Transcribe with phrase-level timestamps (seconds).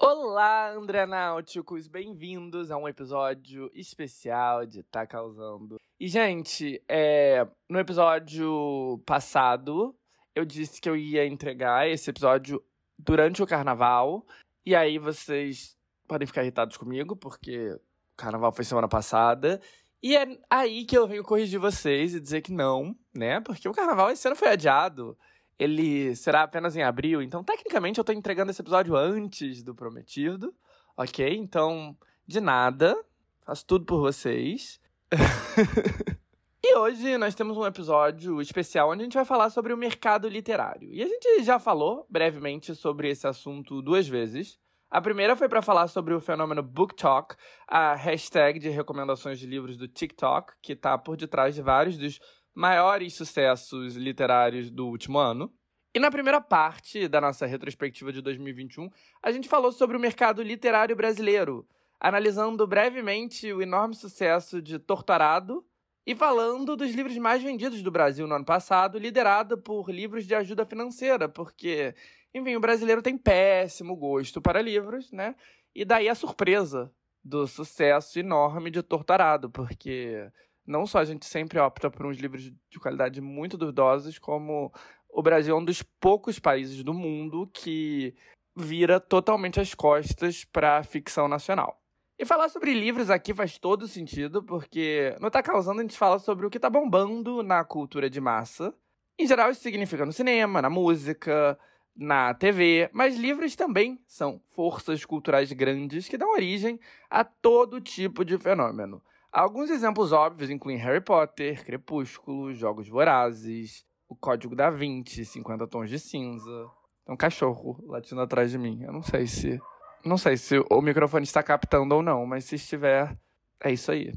[0.00, 1.88] Olá, Andrenáuticos!
[1.88, 5.76] Bem-vindos a um episódio especial de Tá Causando.
[5.98, 9.92] E, gente, é, no episódio passado,
[10.36, 12.62] eu disse que eu ia entregar esse episódio
[12.96, 14.24] durante o carnaval.
[14.64, 19.60] E aí vocês podem ficar irritados comigo, porque o carnaval foi semana passada.
[20.00, 23.40] E é aí que eu venho corrigir vocês e dizer que não, né?
[23.40, 25.18] Porque o carnaval esse ano foi adiado
[25.58, 30.54] ele será apenas em abril, então tecnicamente eu tô entregando esse episódio antes do prometido,
[30.96, 31.36] ok?
[31.36, 32.96] Então, de nada,
[33.44, 34.80] faço tudo por vocês.
[36.64, 40.28] e hoje nós temos um episódio especial onde a gente vai falar sobre o mercado
[40.28, 40.88] literário.
[40.92, 44.58] E a gente já falou brevemente sobre esse assunto duas vezes.
[44.90, 47.34] A primeira foi para falar sobre o fenômeno BookTok,
[47.66, 52.18] a hashtag de recomendações de livros do TikTok, que está por detrás de vários dos
[52.58, 55.54] maiores sucessos literários do último ano.
[55.94, 58.90] E na primeira parte da nossa retrospectiva de 2021,
[59.22, 61.64] a gente falou sobre o mercado literário brasileiro,
[62.00, 65.64] analisando brevemente o enorme sucesso de Torturado
[66.04, 70.34] e falando dos livros mais vendidos do Brasil no ano passado, liderado por livros de
[70.34, 71.94] ajuda financeira, porque,
[72.34, 75.36] enfim, o brasileiro tem péssimo gosto para livros, né?
[75.72, 80.28] E daí a surpresa do sucesso enorme de Torturado, porque
[80.68, 84.70] não só a gente sempre opta por uns livros de qualidade muito duvidosos, como
[85.08, 88.14] o Brasil é um dos poucos países do mundo que
[88.54, 91.80] vira totalmente as costas para a ficção nacional.
[92.18, 96.18] E falar sobre livros aqui faz todo sentido, porque não Tá Causando a gente fala
[96.18, 98.74] sobre o que tá bombando na cultura de massa.
[99.18, 101.58] Em geral, isso significa no cinema, na música,
[101.96, 108.24] na TV, mas livros também são forças culturais grandes que dão origem a todo tipo
[108.24, 109.02] de fenômeno.
[109.30, 115.90] Alguns exemplos óbvios incluem Harry Potter, Crepúsculo, Jogos Vorazes, O Código da Vinci, 50 Tons
[115.90, 116.66] de Cinza.
[117.04, 118.82] Tem um cachorro latindo atrás de mim.
[118.82, 119.60] Eu não sei se.
[120.04, 123.18] Não sei se o microfone está captando ou não, mas se estiver,
[123.62, 124.12] é isso aí.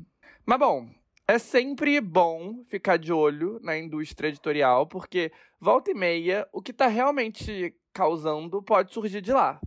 [0.45, 0.87] Mas bom,
[1.27, 6.71] é sempre bom ficar de olho na indústria editorial, porque volta e meia, o que
[6.71, 9.59] está realmente causando pode surgir de lá.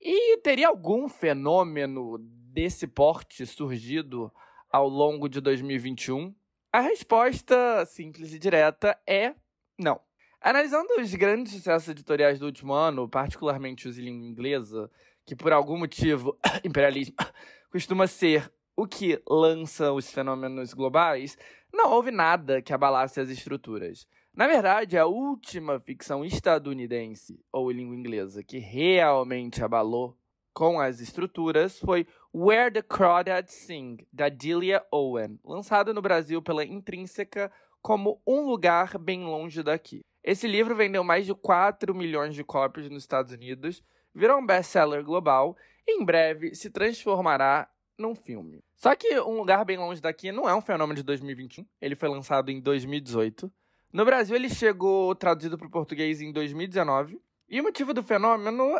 [0.00, 2.18] E teria algum fenômeno
[2.52, 4.32] desse porte surgido
[4.72, 6.34] ao longo de 2021?
[6.72, 9.34] A resposta simples e direta é
[9.78, 10.00] não.
[10.40, 14.90] Analisando os grandes sucessos editoriais do último ano, particularmente os em língua inglesa,
[15.26, 17.14] que por algum motivo, imperialismo,
[17.70, 21.36] costuma ser o que lança os fenômenos globais,
[21.72, 24.06] não houve nada que abalasse as estruturas.
[24.34, 30.16] Na verdade, a última ficção estadunidense, ou língua inglesa, que realmente abalou
[30.52, 36.64] com as estruturas foi Where the Crawdads Sing, da Delia Owen, lançado no Brasil pela
[36.64, 40.00] Intrínseca como Um Lugar Bem Longe Daqui.
[40.24, 43.82] Esse livro vendeu mais de 4 milhões de cópias nos Estados Unidos,
[44.14, 45.54] virou um best-seller global
[45.86, 48.64] e em breve se transformará num filme.
[48.76, 52.08] Só que Um Lugar Bem Longe Daqui não é um fenômeno de 2021, ele foi
[52.08, 53.52] lançado em 2018.
[53.92, 57.20] No Brasil, ele chegou traduzido para o português em 2019.
[57.46, 58.74] E o motivo do fenômeno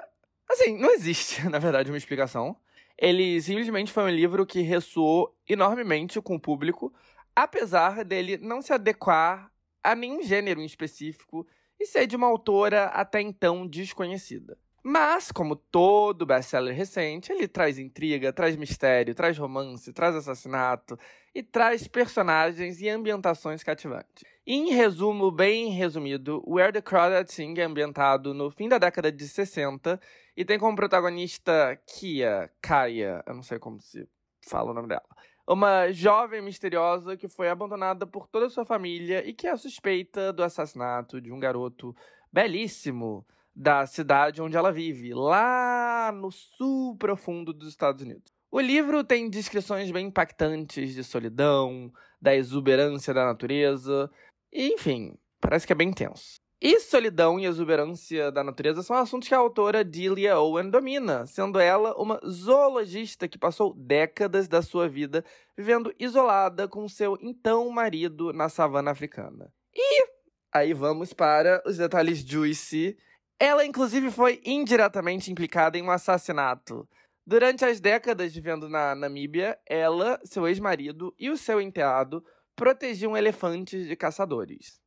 [0.52, 2.56] Assim, não existe, na verdade, uma explicação.
[2.98, 6.92] Ele simplesmente foi um livro que ressoou enormemente com o público,
[7.34, 9.50] apesar dele não se adequar
[9.82, 11.46] a nenhum gênero em específico
[11.78, 14.56] e ser de uma autora até então desconhecida.
[14.84, 20.98] Mas, como todo best-seller recente, ele traz intriga, traz mistério, traz romance, traz assassinato
[21.32, 24.24] e traz personagens e ambientações cativantes.
[24.44, 29.28] Em resumo, bem resumido, Where the Crawdads Sing é ambientado no fim da década de
[29.28, 30.00] 60
[30.36, 34.08] e tem como protagonista Kia, Kaya, eu não sei como se
[34.48, 35.02] fala o nome dela.
[35.46, 40.32] Uma jovem misteriosa que foi abandonada por toda a sua família e que é suspeita
[40.32, 41.94] do assassinato de um garoto
[42.32, 48.32] belíssimo da cidade onde ela vive, lá no sul profundo dos Estados Unidos.
[48.50, 54.10] O livro tem descrições bem impactantes de solidão, da exuberância da natureza,
[54.52, 56.41] e, enfim, parece que é bem tenso.
[56.64, 61.58] E solidão e exuberância da natureza são assuntos que a autora Delia Owen domina, sendo
[61.58, 65.24] ela uma zoologista que passou décadas da sua vida
[65.58, 69.52] vivendo isolada com seu então marido na savana africana.
[69.74, 70.06] E
[70.54, 72.96] aí vamos para os detalhes juicy
[73.42, 76.88] ela, inclusive, foi indiretamente implicada em um assassinato.
[77.26, 82.24] Durante as décadas vivendo na Namíbia, ela, seu ex-marido e o seu enteado
[82.54, 84.80] protegiam elefantes de caçadores.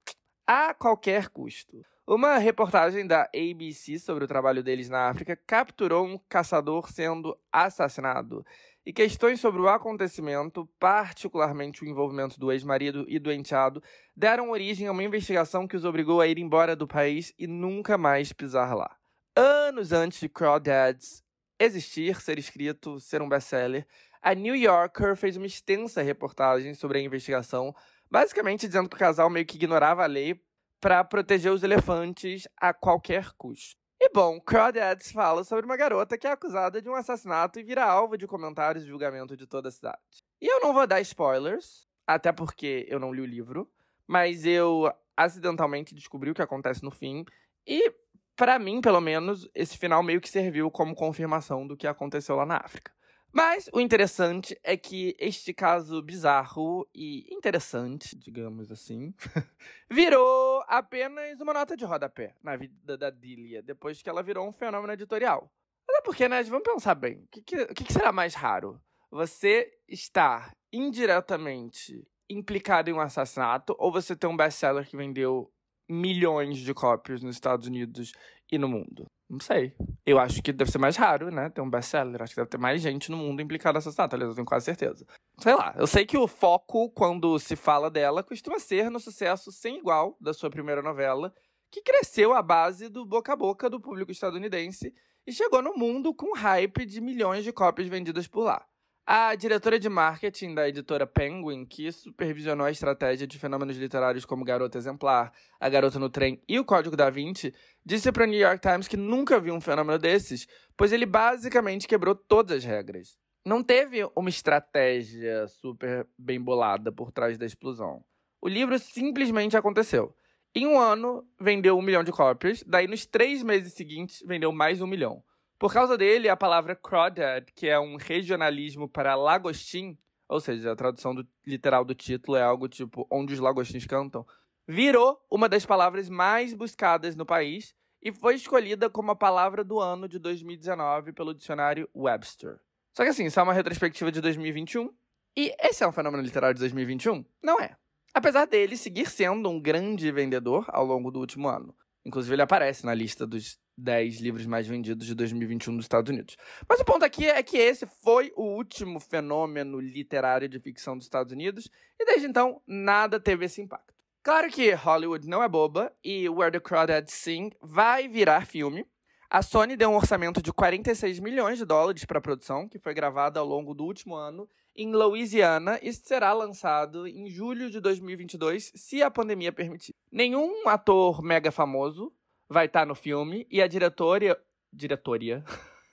[0.47, 1.83] A qualquer custo.
[2.05, 8.45] Uma reportagem da ABC sobre o trabalho deles na África capturou um caçador sendo assassinado
[8.85, 13.81] e questões sobre o acontecimento, particularmente o envolvimento do ex-marido e do enteado,
[14.15, 17.97] deram origem a uma investigação que os obrigou a ir embora do país e nunca
[17.97, 18.95] mais pisar lá.
[19.35, 21.23] Anos antes de Crawdads
[21.59, 23.87] existir, ser escrito, ser um best-seller,
[24.21, 27.75] a New Yorker fez uma extensa reportagem sobre a investigação,
[28.09, 30.39] basicamente dizendo que o casal meio que ignorava a lei
[30.79, 33.75] para proteger os elefantes a qualquer custo.
[33.99, 37.83] E bom, Crawdads fala sobre uma garota que é acusada de um assassinato e vira
[37.83, 39.97] alvo de comentários e julgamento de toda a cidade.
[40.41, 43.71] E eu não vou dar spoilers, até porque eu não li o livro,
[44.05, 47.25] mas eu acidentalmente descobri o que acontece no fim
[47.65, 47.91] e
[48.35, 52.45] para mim, pelo menos, esse final meio que serviu como confirmação do que aconteceu lá
[52.45, 52.91] na África.
[53.35, 59.13] Mas o interessante é que este caso bizarro e interessante, digamos assim,
[59.91, 64.53] virou apenas uma nota de rodapé na vida da Dilia, depois que ela virou um
[64.53, 65.51] fenômeno editorial.
[65.85, 68.81] Até porque, né, vamos pensar bem, o que, que, que será mais raro?
[69.11, 75.51] Você estar indiretamente implicado em um assassinato ou você ter um best-seller que vendeu
[75.89, 78.13] milhões de cópias nos Estados Unidos
[78.49, 79.05] e no mundo?
[79.29, 79.73] Não sei.
[80.05, 81.49] Eu acho que deve ser mais raro, né?
[81.49, 82.21] Ter um best-seller.
[82.21, 84.15] Acho que deve ter mais gente no mundo implicada nessa assassinato.
[84.15, 85.05] Aliás, eu tenho quase certeza.
[85.39, 85.73] Sei lá.
[85.77, 90.15] Eu sei que o foco, quando se fala dela, costuma ser no sucesso sem igual
[90.21, 91.33] da sua primeira novela,
[91.71, 94.93] que cresceu à base do boca a boca do público estadunidense
[95.25, 98.63] e chegou no mundo com hype de milhões de cópias vendidas por lá.
[99.07, 104.43] A diretora de marketing da editora Penguin, que supervisionou a estratégia de fenômenos literários como
[104.43, 107.53] Garota Exemplar, A Garota no Trem e O Código da Vinci,
[107.85, 111.87] disse para o New York Times que nunca viu um fenômeno desses, pois ele basicamente
[111.87, 113.15] quebrou todas as regras.
[113.45, 118.03] Não teve uma estratégia super bem bolada por trás da explosão.
[118.41, 120.15] O livro simplesmente aconteceu.
[120.55, 124.81] Em um ano, vendeu um milhão de cópias, daí nos três meses seguintes, vendeu mais
[124.81, 125.23] um milhão.
[125.57, 129.97] Por causa dele, a palavra crawdad, que é um regionalismo para lagostim,
[130.27, 134.25] ou seja, a tradução do, literal do título é algo tipo onde os lagostins cantam,
[134.67, 139.79] virou uma das palavras mais buscadas no país e foi escolhida como a palavra do
[139.79, 142.59] ano de 2019 pelo dicionário Webster.
[142.93, 144.89] Só que assim, isso é uma retrospectiva de 2021
[145.37, 147.23] e esse é um fenômeno literário de 2021?
[147.41, 147.77] Não é.
[148.13, 151.75] Apesar dele seguir sendo um grande vendedor ao longo do último ano.
[152.05, 156.37] Inclusive, ele aparece na lista dos 10 livros mais vendidos de 2021 nos Estados Unidos.
[156.69, 161.07] Mas o ponto aqui é que esse foi o último fenômeno literário de ficção dos
[161.07, 161.69] Estados Unidos,
[161.99, 163.93] e desde então nada teve esse impacto.
[164.23, 168.85] Claro que Hollywood não é boba e Where the Crawdads Sing vai virar filme.
[169.29, 172.93] A Sony deu um orçamento de 46 milhões de dólares para a produção, que foi
[172.93, 178.73] gravada ao longo do último ano em Louisiana e será lançado em julho de 2022,
[178.75, 179.95] se a pandemia permitir.
[180.11, 182.11] Nenhum ator mega famoso
[182.49, 184.39] vai estar tá no filme e a diretora.
[184.71, 185.43] Diretoria.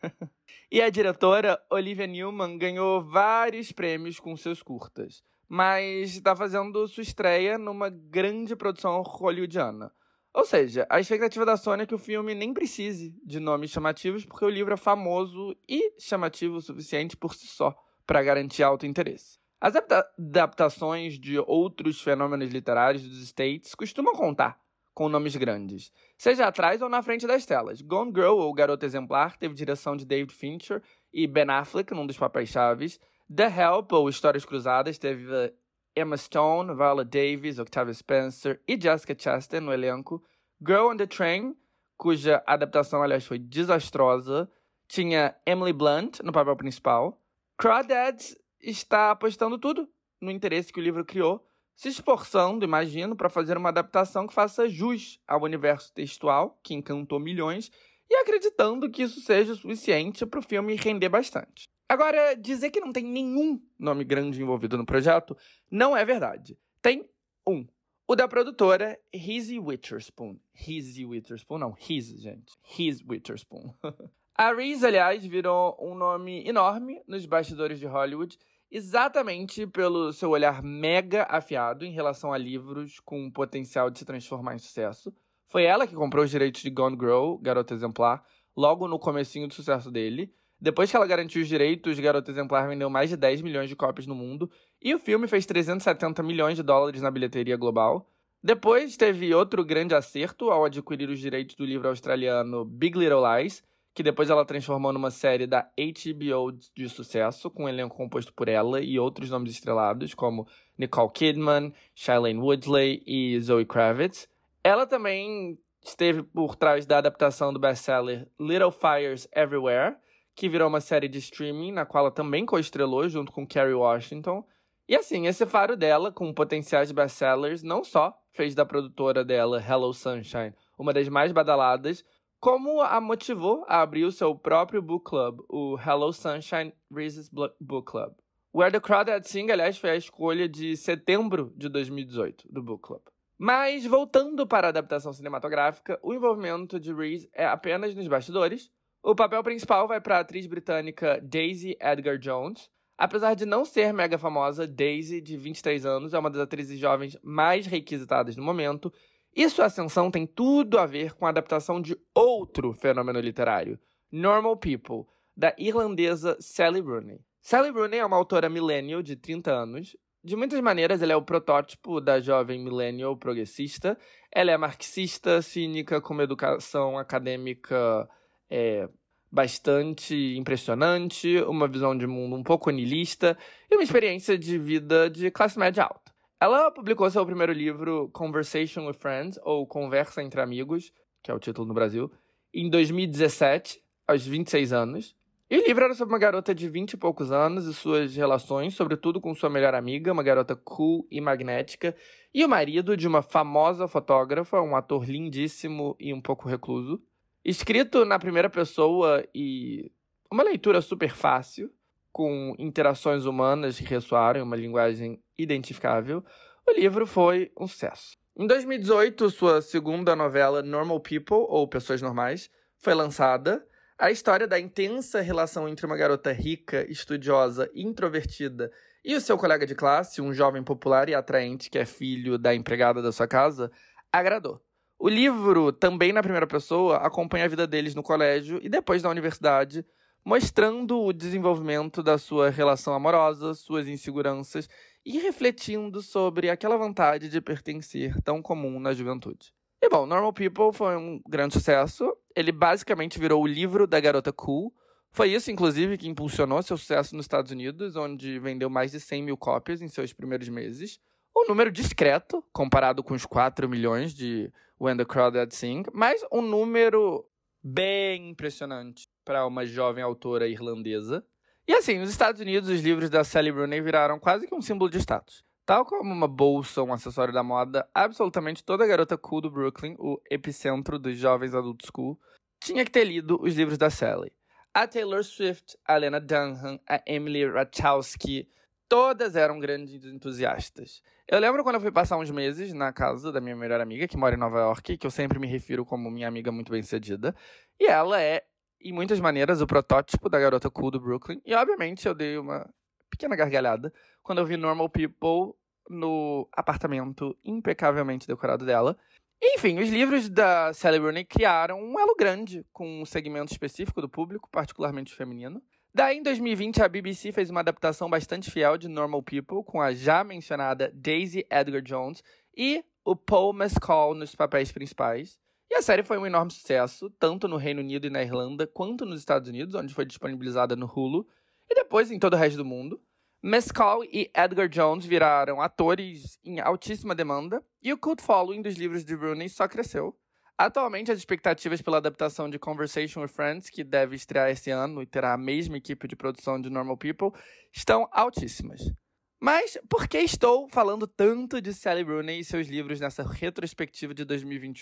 [0.70, 7.02] e a diretora Olivia Newman ganhou vários prêmios com seus curtas, mas está fazendo sua
[7.02, 9.92] estreia numa grande produção hollywoodiana.
[10.34, 14.24] Ou seja, a expectativa da Sony é que o filme nem precise de nomes chamativos,
[14.24, 17.76] porque o livro é famoso e chamativo o suficiente por si só
[18.06, 19.38] para garantir alto interesse.
[19.60, 24.60] As adaptações de outros fenômenos literários dos States costumam contar
[24.94, 27.80] com nomes grandes, seja atrás ou na frente das telas.
[27.80, 30.82] Gone Girl, ou Garota Exemplar, teve direção de David Fincher
[31.12, 33.00] e Ben Affleck num dos papéis chaves.
[33.34, 35.54] The Help, ou Histórias Cruzadas, teve
[35.96, 40.22] Emma Stone, Viola Davis, Octavia Spencer e Jessica Chastain no elenco.
[40.60, 41.56] Girl on the Train,
[41.96, 44.50] cuja adaptação, aliás, foi desastrosa,
[44.88, 47.21] tinha Emily Blunt no papel principal.
[47.62, 49.88] Crawdads está apostando tudo
[50.20, 54.68] no interesse que o livro criou, se esforçando, imagino, para fazer uma adaptação que faça
[54.68, 57.70] jus ao universo textual, que encantou milhões,
[58.10, 61.68] e acreditando que isso seja o suficiente para o filme render bastante.
[61.88, 65.36] Agora, dizer que não tem nenhum nome grande envolvido no projeto
[65.70, 66.58] não é verdade.
[66.82, 67.08] Tem
[67.46, 67.64] um.
[68.08, 70.36] O da produtora Hizzy Witherspoon.
[70.52, 72.52] Hizzy Witherspoon, não, His, gente.
[72.76, 73.72] His Witherspoon.
[74.42, 78.36] A Reese, aliás, virou um nome enorme nos bastidores de Hollywood,
[78.72, 84.56] exatamente pelo seu olhar mega afiado em relação a livros com potencial de se transformar
[84.56, 85.14] em sucesso.
[85.46, 88.24] Foi ela que comprou os direitos de Gone Girl, Garota Exemplar,
[88.56, 90.34] logo no comecinho do sucesso dele.
[90.60, 94.08] Depois que ela garantiu os direitos, Garota Exemplar vendeu mais de 10 milhões de cópias
[94.08, 94.50] no mundo,
[94.82, 98.10] e o filme fez 370 milhões de dólares na bilheteria global.
[98.42, 103.62] Depois teve outro grande acerto ao adquirir os direitos do livro australiano Big Little Lies,
[103.94, 108.48] que depois ela transformou numa série da HBO de sucesso, com um elenco composto por
[108.48, 110.46] ela e outros nomes estrelados, como
[110.78, 114.28] Nicole Kidman, Shailene Woodley e Zoe Kravitz.
[114.64, 119.96] Ela também esteve por trás da adaptação do best-seller Little Fires Everywhere,
[120.34, 124.44] que virou uma série de streaming, na qual ela também co-estrelou junto com Kerry Washington.
[124.88, 129.92] E assim, esse faro dela, com potenciais best-sellers, não só fez da produtora dela, Hello
[129.92, 132.04] Sunshine, uma das mais badaladas,
[132.42, 137.92] como a motivou a abrir o seu próprio book club, o Hello Sunshine Reese's Book
[137.92, 138.14] Club.
[138.52, 143.00] Where the Crawdad Sing, aliás, foi a escolha de setembro de 2018 do book club.
[143.38, 148.72] Mas, voltando para a adaptação cinematográfica, o envolvimento de Reese é apenas nos bastidores.
[149.04, 152.68] O papel principal vai para a atriz britânica Daisy Edgar Jones.
[152.98, 157.16] Apesar de não ser mega famosa, Daisy, de 23 anos, é uma das atrizes jovens
[157.22, 158.92] mais requisitadas no momento,
[159.34, 163.78] e sua ascensão tem tudo a ver com a adaptação de outro fenômeno literário,
[164.10, 167.20] Normal People, da irlandesa Sally Rooney.
[167.40, 171.22] Sally Rooney é uma autora millennial de 30 anos, de muitas maneiras, ela é o
[171.22, 173.98] protótipo da jovem millennial progressista.
[174.30, 178.08] Ela é marxista, cínica, com uma educação acadêmica
[178.48, 178.88] é,
[179.32, 183.36] bastante impressionante, uma visão de mundo um pouco niilista
[183.68, 186.11] e uma experiência de vida de classe média alta.
[186.42, 191.38] Ela publicou seu primeiro livro, Conversation with Friends, ou Conversa entre Amigos, que é o
[191.38, 192.10] título no Brasil,
[192.52, 195.14] em 2017, aos 26 anos.
[195.48, 198.74] E o livro era sobre uma garota de vinte e poucos anos e suas relações,
[198.74, 201.94] sobretudo com sua melhor amiga, uma garota cool e magnética,
[202.34, 207.00] e o marido de uma famosa fotógrafa, um ator lindíssimo e um pouco recluso.
[207.44, 209.92] Escrito na primeira pessoa e
[210.28, 211.70] uma leitura super fácil,
[212.10, 216.24] com interações humanas que ressoaram em uma linguagem identificável,
[216.66, 218.16] o livro foi um sucesso.
[218.36, 223.66] Em 2018, sua segunda novela, Normal People, ou Pessoas Normais, foi lançada
[223.98, 228.72] a história da intensa relação entre uma garota rica, estudiosa, introvertida
[229.04, 232.54] e o seu colega de classe, um jovem popular e atraente que é filho da
[232.54, 233.70] empregada da sua casa,
[234.12, 234.60] agradou.
[234.98, 239.10] O livro, também na primeira pessoa, acompanha a vida deles no colégio e depois na
[239.10, 239.84] universidade,
[240.24, 244.68] mostrando o desenvolvimento da sua relação amorosa, suas inseguranças
[245.04, 249.52] e refletindo sobre aquela vontade de pertencer tão comum na juventude.
[249.82, 252.16] E bom, Normal People foi um grande sucesso.
[252.36, 254.72] Ele basicamente virou o livro da garota cool.
[255.10, 259.24] Foi isso, inclusive, que impulsionou seu sucesso nos Estados Unidos, onde vendeu mais de 100
[259.24, 261.00] mil cópias em seus primeiros meses.
[261.36, 266.40] Um número discreto, comparado com os 4 milhões de When the Crowded Sing, mas um
[266.40, 267.26] número
[267.62, 271.24] bem impressionante para uma jovem autora irlandesa.
[271.66, 274.90] E assim, nos Estados Unidos, os livros da Sally Rooney viraram quase que um símbolo
[274.90, 275.44] de status.
[275.64, 280.20] Tal como uma bolsa um acessório da moda, absolutamente toda garota cool do Brooklyn, o
[280.28, 282.18] epicentro dos jovens adultos cool,
[282.60, 284.32] tinha que ter lido os livros da Sally.
[284.74, 288.48] A Taylor Swift, a Lena Dunham, a Emily Ratajkowski,
[288.88, 291.00] todas eram grandes entusiastas.
[291.28, 294.16] Eu lembro quando eu fui passar uns meses na casa da minha melhor amiga, que
[294.16, 297.34] mora em Nova York, que eu sempre me refiro como minha amiga muito bem cedida,
[297.78, 298.44] e ela é,
[298.84, 302.68] em muitas maneiras, o protótipo da garota cool do Brooklyn, e obviamente eu dei uma
[303.10, 305.54] pequena gargalhada quando eu vi Normal People
[305.88, 308.96] no apartamento impecavelmente decorado dela.
[309.42, 314.08] Enfim, os livros da Sally Rooney criaram um elo grande com um segmento específico do
[314.08, 315.60] público, particularmente feminino.
[315.94, 319.92] Daí, em 2020, a BBC fez uma adaptação bastante fiel de Normal People, com a
[319.92, 322.22] já mencionada Daisy Edgar Jones
[322.56, 325.38] e o Paul Mescal nos papéis principais.
[325.72, 329.06] E a série foi um enorme sucesso, tanto no Reino Unido e na Irlanda, quanto
[329.06, 331.26] nos Estados Unidos, onde foi disponibilizada no Hulu,
[331.66, 333.00] e depois em todo o resto do mundo.
[333.42, 339.02] Mescal e Edgar Jones viraram atores em altíssima demanda, e o cult following dos livros
[339.02, 340.14] de Rooney só cresceu.
[340.58, 345.06] Atualmente, as expectativas pela adaptação de Conversation with Friends, que deve estrear esse ano e
[345.06, 347.30] terá a mesma equipe de produção de Normal People,
[347.74, 348.92] estão altíssimas.
[349.40, 354.26] Mas por que estou falando tanto de Sally Rooney e seus livros nessa retrospectiva de
[354.26, 354.81] 2021?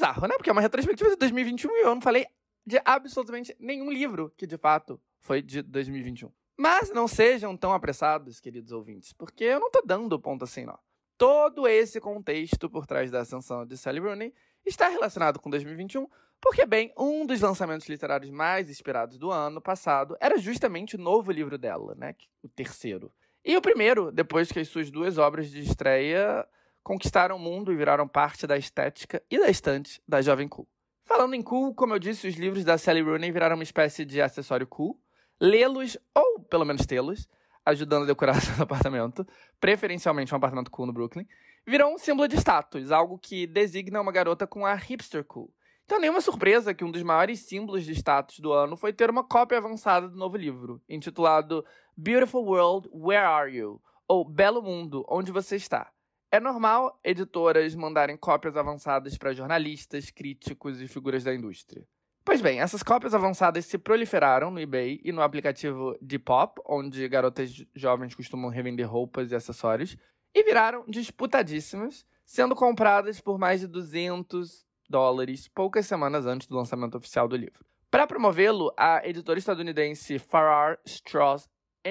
[0.00, 0.34] Bizarro, né?
[0.34, 2.26] Porque é uma retrospectiva de 2021 e eu não falei
[2.66, 6.32] de absolutamente nenhum livro que de fato foi de 2021.
[6.56, 10.78] Mas não sejam tão apressados, queridos ouvintes, porque eu não tô dando ponto assim, não.
[11.18, 14.32] Todo esse contexto por trás da ascensão de Sally Rooney
[14.64, 16.08] está relacionado com 2021,
[16.40, 21.30] porque, bem, um dos lançamentos literários mais esperados do ano passado era justamente o novo
[21.30, 22.14] livro dela, né?
[22.42, 23.12] O terceiro.
[23.44, 26.48] E o primeiro, depois que as suas duas obras de estreia
[26.82, 30.68] conquistaram o mundo e viraram parte da estética e da estante da Jovem Cool.
[31.04, 34.22] Falando em cool, como eu disse, os livros da Sally Rooney viraram uma espécie de
[34.22, 34.96] acessório cool,
[35.40, 37.28] lê-los, ou pelo menos tê-los,
[37.66, 39.26] ajudando a decorar seu apartamento,
[39.58, 41.26] preferencialmente um apartamento cool no Brooklyn,
[41.66, 45.52] virou um símbolo de status, algo que designa uma garota com a hipster cool.
[45.84, 49.24] Então, nenhuma surpresa que um dos maiores símbolos de status do ano foi ter uma
[49.24, 51.64] cópia avançada do novo livro, intitulado
[51.96, 53.82] Beautiful World, Where Are You?
[54.06, 55.90] ou Belo Mundo, Onde Você Está?
[56.32, 61.84] É normal editoras mandarem cópias avançadas para jornalistas, críticos e figuras da indústria.
[62.24, 67.64] Pois bem, essas cópias avançadas se proliferaram no eBay e no aplicativo Depop, onde garotas
[67.74, 69.96] jovens costumam revender roupas e acessórios,
[70.32, 76.96] e viraram disputadíssimas, sendo compradas por mais de 200, dólares poucas semanas antes do lançamento
[76.96, 77.64] oficial do livro.
[77.90, 81.48] Para promovê-lo, a editora estadunidense Farrar, Straus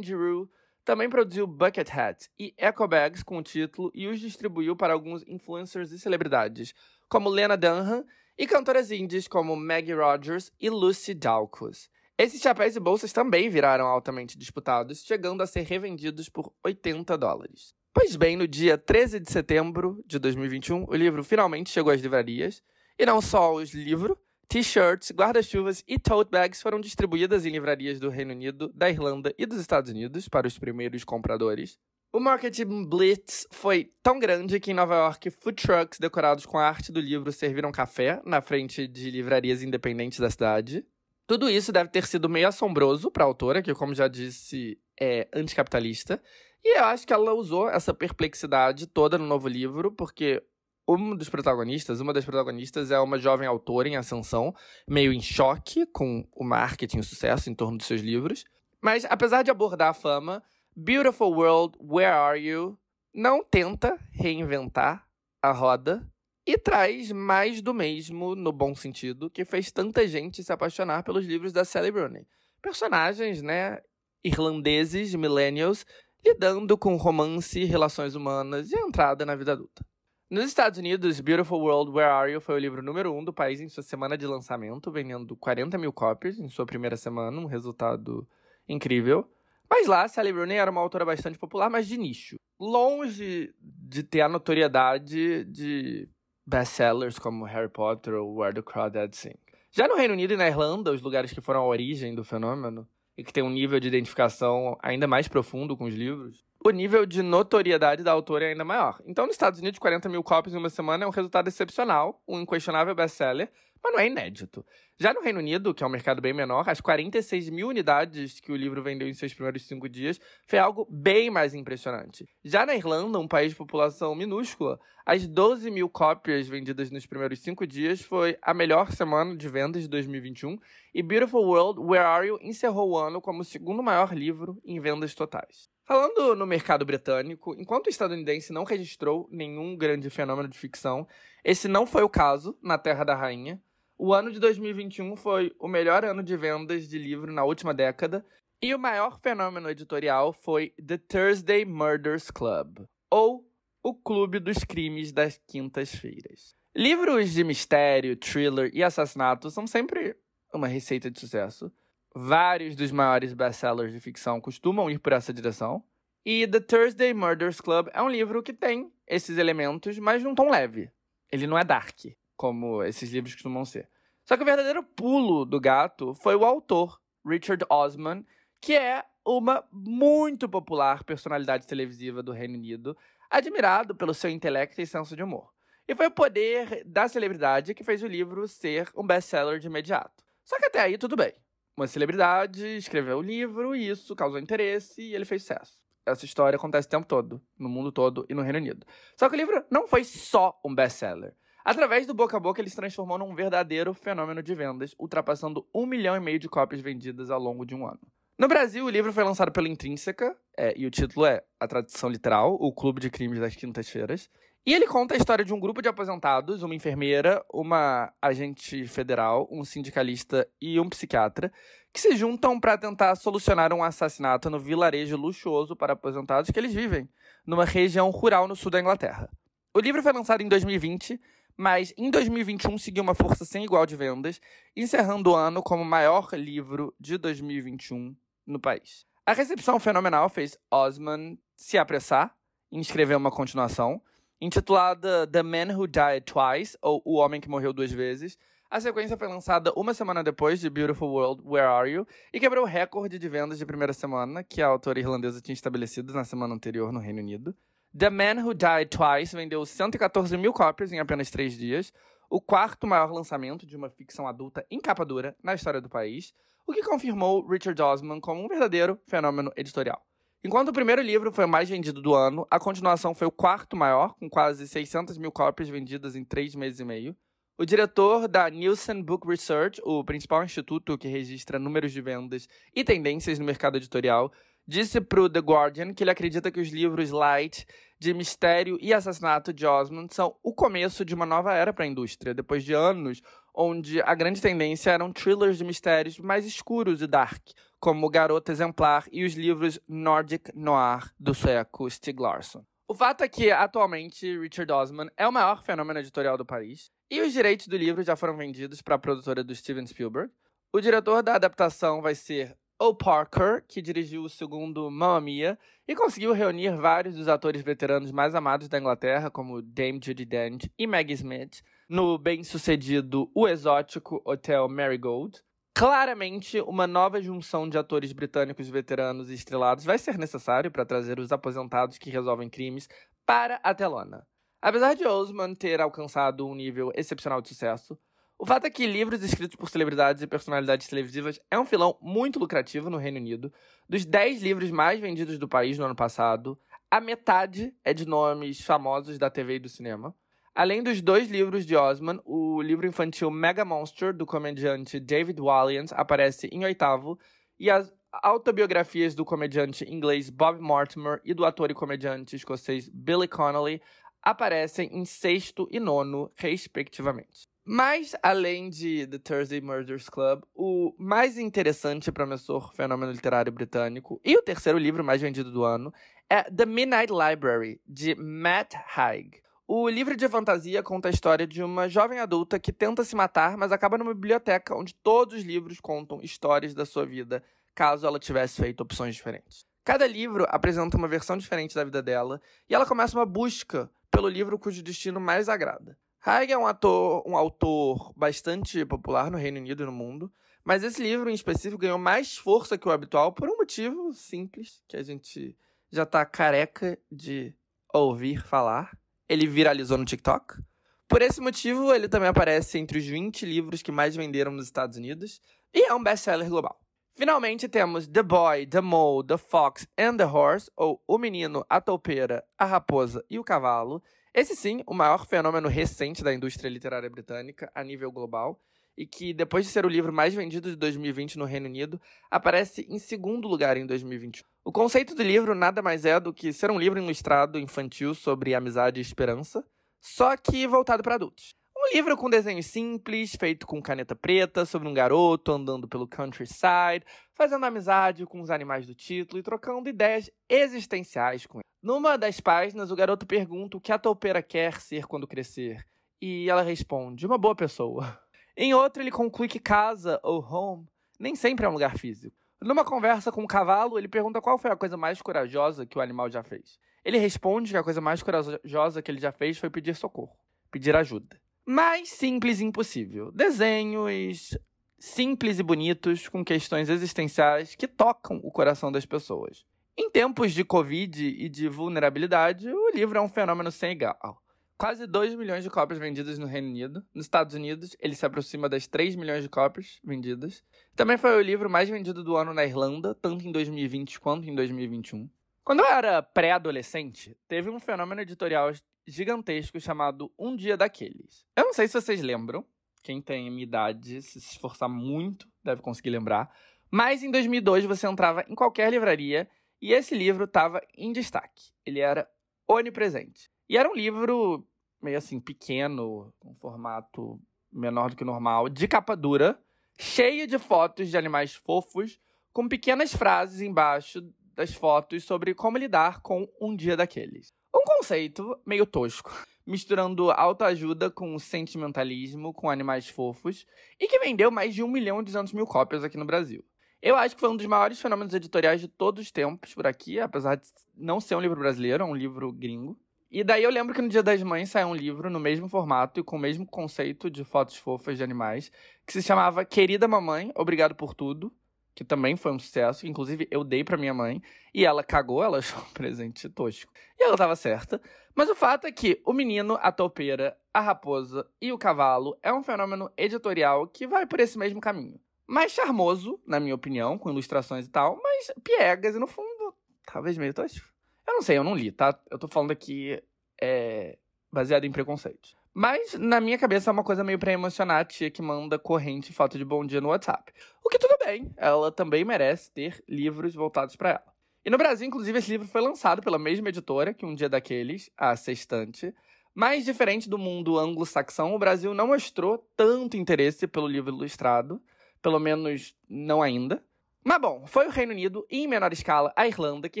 [0.02, 0.48] Giroux
[0.84, 5.22] também produziu bucket hats e eco bags com o título e os distribuiu para alguns
[5.26, 6.74] influencers e celebridades,
[7.08, 8.04] como Lena Dunham
[8.36, 11.88] e cantoras indies como Maggie Rogers e Lucy Dacus.
[12.18, 17.74] Esses chapéus e bolsas também viraram altamente disputados, chegando a ser revendidos por 80 dólares.
[17.94, 22.62] Pois bem, no dia 13 de setembro de 2021, o livro finalmente chegou às livrarias,
[22.98, 24.16] e não só os livros,
[24.48, 29.46] T-shirts, guarda-chuvas e tote bags foram distribuídas em livrarias do Reino Unido, da Irlanda e
[29.46, 31.78] dos Estados Unidos para os primeiros compradores.
[32.12, 36.68] O marketing blitz foi tão grande que em Nova York, food trucks decorados com a
[36.68, 40.84] arte do livro serviram café na frente de livrarias independentes da cidade.
[41.26, 45.26] Tudo isso deve ter sido meio assombroso para a autora, que, como já disse, é
[45.32, 46.20] anticapitalista.
[46.62, 50.42] E eu acho que ela usou essa perplexidade toda no novo livro, porque
[50.86, 54.54] um dos protagonistas, uma das protagonistas é uma jovem autora em ascensão,
[54.88, 58.44] meio em choque com o marketing e o sucesso em torno dos seus livros.
[58.80, 60.42] Mas, apesar de abordar a fama,
[60.74, 62.78] Beautiful World, Where Are You?
[63.14, 65.06] não tenta reinventar
[65.42, 66.06] a roda
[66.46, 71.26] e traz mais do mesmo, no bom sentido, que fez tanta gente se apaixonar pelos
[71.26, 72.26] livros da Sally Rooney.
[72.60, 73.80] Personagens, né,
[74.24, 75.84] irlandeses, millennials,
[76.24, 79.84] lidando com romance, relações humanas e entrada na vida adulta.
[80.32, 83.60] Nos Estados Unidos, Beautiful World, Where Are You foi o livro número um do país
[83.60, 88.26] em sua semana de lançamento, vendendo 40 mil cópias em sua primeira semana, um resultado
[88.66, 89.30] incrível.
[89.68, 92.36] Mas lá, Sally Rooney era uma autora bastante popular, mas de nicho.
[92.58, 96.08] Longe de ter a notoriedade de
[96.46, 99.36] best-sellers como Harry Potter ou Where the Crawdads Sing.
[99.70, 102.88] Já no Reino Unido e na Irlanda, os lugares que foram a origem do fenômeno,
[103.16, 107.04] e que tem um nível de identificação ainda mais profundo com os livros, o nível
[107.04, 109.00] de notoriedade da autora é ainda maior.
[109.06, 112.40] Então, nos Estados Unidos, 40 mil cópias em uma semana é um resultado excepcional, um
[112.40, 113.50] inquestionável best-seller,
[113.82, 114.64] mas não é inédito.
[115.00, 118.52] Já no Reino Unido, que é um mercado bem menor, as 46 mil unidades que
[118.52, 122.28] o livro vendeu em seus primeiros cinco dias foi algo bem mais impressionante.
[122.44, 127.40] Já na Irlanda, um país de população minúscula, as 12 mil cópias vendidas nos primeiros
[127.40, 130.56] cinco dias foi a melhor semana de vendas de 2021
[130.94, 134.78] e Beautiful World, Where Are You encerrou o ano como o segundo maior livro em
[134.78, 135.68] vendas totais.
[135.84, 141.08] Falando no mercado britânico, enquanto o estadunidense não registrou nenhum grande fenômeno de ficção,
[141.42, 143.60] esse não foi o caso na Terra da Rainha.
[144.04, 148.26] O ano de 2021 foi o melhor ano de vendas de livro na última década,
[148.60, 153.48] e o maior fenômeno editorial foi The Thursday Murders Club, ou
[153.80, 156.52] o Clube dos Crimes das Quintas-Feiras.
[156.76, 160.16] Livros de mistério, thriller e assassinato são sempre
[160.52, 161.70] uma receita de sucesso.
[162.12, 165.80] Vários dos maiores best-sellers de ficção costumam ir por essa direção.
[166.26, 170.50] E The Thursday Murders Club é um livro que tem esses elementos, mas num tom
[170.50, 170.90] leve.
[171.30, 172.00] Ele não é dark,
[172.36, 173.91] como esses livros costumam ser.
[174.24, 178.24] Só que o verdadeiro pulo do gato foi o autor, Richard Osman,
[178.60, 182.96] que é uma muito popular personalidade televisiva do Reino Unido,
[183.30, 185.52] admirado pelo seu intelecto e senso de humor.
[185.86, 190.24] E foi o poder da celebridade que fez o livro ser um best-seller de imediato.
[190.44, 191.34] Só que até aí tudo bem
[191.76, 195.82] uma celebridade escreveu um livro e isso causou interesse e ele fez sucesso.
[196.04, 198.86] Essa história acontece o tempo todo, no mundo todo e no Reino Unido.
[199.16, 201.34] Só que o livro não foi só um best-seller.
[201.64, 205.86] Através do boca a boca, ele se transformou num verdadeiro fenômeno de vendas, ultrapassando um
[205.86, 208.00] milhão e meio de cópias vendidas ao longo de um ano.
[208.38, 212.10] No Brasil, o livro foi lançado pela Intrínseca, é, e o título é a tradução
[212.10, 214.28] literal, O Clube de Crimes das Quintas-Feiras.
[214.64, 219.48] E ele conta a história de um grupo de aposentados, uma enfermeira, uma agente federal,
[219.50, 221.52] um sindicalista e um psiquiatra,
[221.92, 226.72] que se juntam para tentar solucionar um assassinato no vilarejo luxuoso para aposentados que eles
[226.72, 227.08] vivem,
[227.46, 229.28] numa região rural no sul da Inglaterra.
[229.74, 231.20] O livro foi lançado em 2020,
[231.56, 234.40] mas em 2021 seguiu uma força sem igual de vendas,
[234.76, 238.14] encerrando o ano como o maior livro de 2021
[238.46, 239.06] no país.
[239.24, 242.34] A recepção fenomenal fez Osman se apressar
[242.70, 244.02] em escrever uma continuação,
[244.40, 248.36] Intitulada The Man Who Died Twice, ou O Homem que Morreu Duas Vezes,
[248.72, 252.06] a sequência foi lançada uma semana depois de Beautiful World, Where Are You?
[252.32, 256.14] e quebrou o recorde de vendas de primeira semana que a autora irlandesa tinha estabelecido
[256.14, 257.54] na semana anterior no Reino Unido.
[257.94, 261.92] The Man Who Died Twice vendeu 114 mil cópias em apenas três dias,
[262.30, 266.32] o quarto maior lançamento de uma ficção adulta em capa dura na história do país,
[266.66, 270.02] o que confirmou Richard Osman como um verdadeiro fenômeno editorial.
[270.42, 273.76] Enquanto o primeiro livro foi o mais vendido do ano, a continuação foi o quarto
[273.76, 277.14] maior, com quase 600 mil cópias vendidas em três meses e meio.
[277.58, 282.82] O diretor da Nielsen Book Research, o principal instituto que registra números de vendas e
[282.82, 284.32] tendências no mercado editorial,
[284.66, 287.66] disse pro The Guardian que ele acredita que os livros light
[287.98, 291.88] de mistério e assassinato de Osmond são o começo de uma nova era para a
[291.88, 293.22] indústria, depois de anos
[293.54, 297.42] onde a grande tendência eram thrillers de mistérios mais escuros e dark,
[297.78, 302.64] como Garota Exemplar e os livros Nordic Noir do sueco Stieg Larsson.
[302.88, 307.20] O fato é que, atualmente, Richard Osman é o maior fenômeno editorial do país, e
[307.20, 310.32] os direitos do livro já foram vendidos para a produtora do Steven Spielberg.
[310.72, 312.92] O diretor da adaptação vai ser O.
[312.92, 318.34] Parker, que dirigiu o segundo Mamma Mia e conseguiu reunir vários dos atores veteranos mais
[318.34, 324.68] amados da Inglaterra, como Dame Judi Dench e Maggie Smith, no bem-sucedido O Exótico Hotel
[324.68, 325.40] Marigold.
[325.72, 331.20] Claramente, uma nova junção de atores britânicos veteranos e estrelados vai ser necessário para trazer
[331.20, 332.88] os aposentados que resolvem crimes
[333.24, 334.26] para a telona.
[334.60, 337.96] Apesar de Osman ter alcançado um nível excepcional de sucesso,
[338.42, 342.40] o fato é que livros escritos por celebridades e personalidades televisivas é um filão muito
[342.40, 343.52] lucrativo no Reino Unido.
[343.88, 346.58] Dos 10 livros mais vendidos do país no ano passado,
[346.90, 350.12] a metade é de nomes famosos da TV e do cinema.
[350.52, 355.92] Além dos dois livros de Osman, o livro infantil Mega Monster, do comediante David Walliams,
[355.92, 357.20] aparece em oitavo,
[357.60, 363.28] e as autobiografias do comediante inglês Bob Mortimer e do ator e comediante escocês Billy
[363.28, 363.80] Connolly
[364.20, 367.51] aparecem em sexto e nono, respectivamente.
[367.64, 374.20] Mas, além de The Thursday Murders Club, o mais interessante e promissor fenômeno literário britânico
[374.24, 375.94] e o terceiro livro mais vendido do ano
[376.28, 379.40] é The Midnight Library, de Matt Haig.
[379.68, 383.56] O livro de fantasia conta a história de uma jovem adulta que tenta se matar,
[383.56, 387.44] mas acaba numa biblioteca onde todos os livros contam histórias da sua vida,
[387.76, 389.64] caso ela tivesse feito opções diferentes.
[389.84, 394.28] Cada livro apresenta uma versão diferente da vida dela, e ela começa uma busca pelo
[394.28, 395.96] livro cujo destino mais agrada.
[396.24, 400.32] Haig é um, ator, um autor bastante popular no Reino Unido e no mundo,
[400.64, 404.80] mas esse livro em específico ganhou mais força que o habitual por um motivo simples,
[404.86, 405.56] que a gente
[405.90, 407.52] já tá careca de
[407.92, 408.96] ouvir falar.
[409.28, 410.62] Ele viralizou no TikTok.
[411.08, 414.96] Por esse motivo, ele também aparece entre os 20 livros que mais venderam nos Estados
[414.96, 415.40] Unidos
[415.74, 416.80] e é um best-seller global.
[417.14, 421.80] Finalmente temos The Boy, The Mole, The Fox and the Horse, ou O Menino, a
[421.80, 424.00] Toupeira, a Raposa e o Cavalo.
[424.34, 428.58] Esse sim, o maior fenômeno recente da indústria literária britânica a nível global,
[428.96, 432.86] e que, depois de ser o livro mais vendido de 2020 no Reino Unido, aparece
[432.88, 434.42] em segundo lugar em 2021.
[434.64, 438.54] O conceito do livro nada mais é do que ser um livro ilustrado infantil sobre
[438.54, 439.64] amizade e esperança,
[440.00, 441.54] só que voltado para adultos.
[441.76, 447.04] Um livro com desenho simples, feito com caneta preta, sobre um garoto andando pelo countryside,
[447.34, 451.71] fazendo amizade com os animais do título e trocando ideias existenciais com ele.
[451.82, 455.84] Numa das páginas, o garoto pergunta o que a toupeira quer ser quando crescer,
[456.20, 458.20] e ela responde: uma boa pessoa.
[458.56, 460.86] Em outro, ele conclui que casa ou home
[461.18, 462.36] nem sempre é um lugar físico.
[462.60, 466.00] Numa conversa com o cavalo, ele pergunta qual foi a coisa mais corajosa que o
[466.00, 466.78] animal já fez.
[467.04, 470.36] Ele responde que a coisa mais corajosa que ele já fez foi pedir socorro,
[470.70, 471.40] pedir ajuda.
[471.66, 473.32] Mais simples impossível.
[473.32, 474.56] Desenhos
[474.98, 479.64] simples e bonitos com questões existenciais que tocam o coração das pessoas.
[479.94, 484.42] Em tempos de Covid e de vulnerabilidade, o livro é um fenômeno sem igual.
[484.78, 487.04] Quase 2 milhões de cópias vendidas no Reino Unido.
[487.14, 490.64] Nos Estados Unidos, ele se aproxima das 3 milhões de cópias vendidas.
[490.96, 494.54] Também foi o livro mais vendido do ano na Irlanda, tanto em 2020 quanto em
[494.54, 495.28] 2021.
[495.62, 498.72] Quando eu era pré-adolescente, teve um fenômeno editorial
[499.06, 501.44] gigantesco chamado Um Dia Daqueles.
[501.54, 502.64] Eu não sei se vocês lembram,
[503.02, 506.50] quem tem minha idade, se se esforçar muito, deve conseguir lembrar.
[506.90, 509.48] Mas em 2002 você entrava em qualquer livraria
[509.82, 511.72] e esse livro estava em destaque.
[511.84, 512.28] Ele era
[512.68, 513.50] onipresente.
[513.68, 514.64] E era um livro
[515.02, 517.40] meio assim, pequeno, um formato
[517.72, 519.60] menor do que normal, de capa dura,
[519.98, 522.20] cheio de fotos de animais fofos,
[522.52, 524.22] com pequenas frases embaixo
[524.54, 527.52] das fotos sobre como lidar com um dia daqueles.
[527.74, 529.32] Um conceito meio tosco,
[529.66, 533.66] misturando autoajuda com sentimentalismo, com animais fofos,
[533.98, 536.64] e que vendeu mais de 1 milhão e 200 mil cópias aqui no Brasil.
[537.02, 540.20] Eu acho que foi um dos maiores fenômenos editoriais de todos os tempos por aqui,
[540.20, 542.96] apesar de não ser um livro brasileiro, é um livro gringo.
[543.28, 546.20] E daí eu lembro que no Dia das Mães saiu um livro no mesmo formato
[546.20, 548.70] e com o mesmo conceito de fotos fofas de animais,
[549.04, 551.52] que se chamava Querida Mamãe, Obrigado por Tudo,
[551.92, 554.40] que também foi um sucesso, inclusive eu dei para minha mãe,
[554.72, 556.92] e ela cagou, ela achou um presente tosco.
[557.18, 558.00] E ela estava certa.
[558.32, 562.52] Mas o fato é que o menino, a toupeira, a raposa e o cavalo é
[562.52, 565.18] um fenômeno editorial que vai por esse mesmo caminho.
[565.52, 569.74] Mais charmoso, na minha opinião, com ilustrações e tal, mas piegas e no fundo,
[570.10, 570.88] talvez meio tosco.
[571.28, 572.18] Eu não sei, eu não li, tá?
[572.30, 573.22] Eu tô falando aqui
[573.60, 574.16] é,
[574.50, 575.54] baseado em preconceitos.
[575.74, 579.30] Mas na minha cabeça é uma coisa meio pra emocionar a tia que manda corrente
[579.30, 580.54] foto de bom dia no WhatsApp.
[580.82, 584.32] O que tudo bem, ela também merece ter livros voltados para ela.
[584.64, 588.10] E no Brasil, inclusive, esse livro foi lançado pela mesma editora que um dia daqueles,
[588.16, 589.14] a Sextante.
[589.54, 594.80] Mas, diferente do mundo anglo-saxão, o Brasil não mostrou tanto interesse pelo livro ilustrado,
[595.22, 596.82] pelo menos não ainda.
[597.24, 600.00] Mas bom, foi o Reino Unido e, em menor escala, a Irlanda que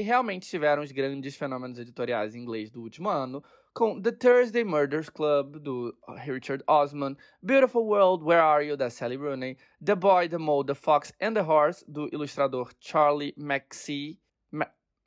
[0.00, 5.08] realmente tiveram os grandes fenômenos editoriais em inglês do último ano, com The Thursday Murders
[5.08, 10.38] Club, do Richard Osman, Beautiful World, Where Are You, da Sally Rooney, The Boy, The
[10.38, 14.18] Mole, The Fox and The Horse, do ilustrador Charlie McSee,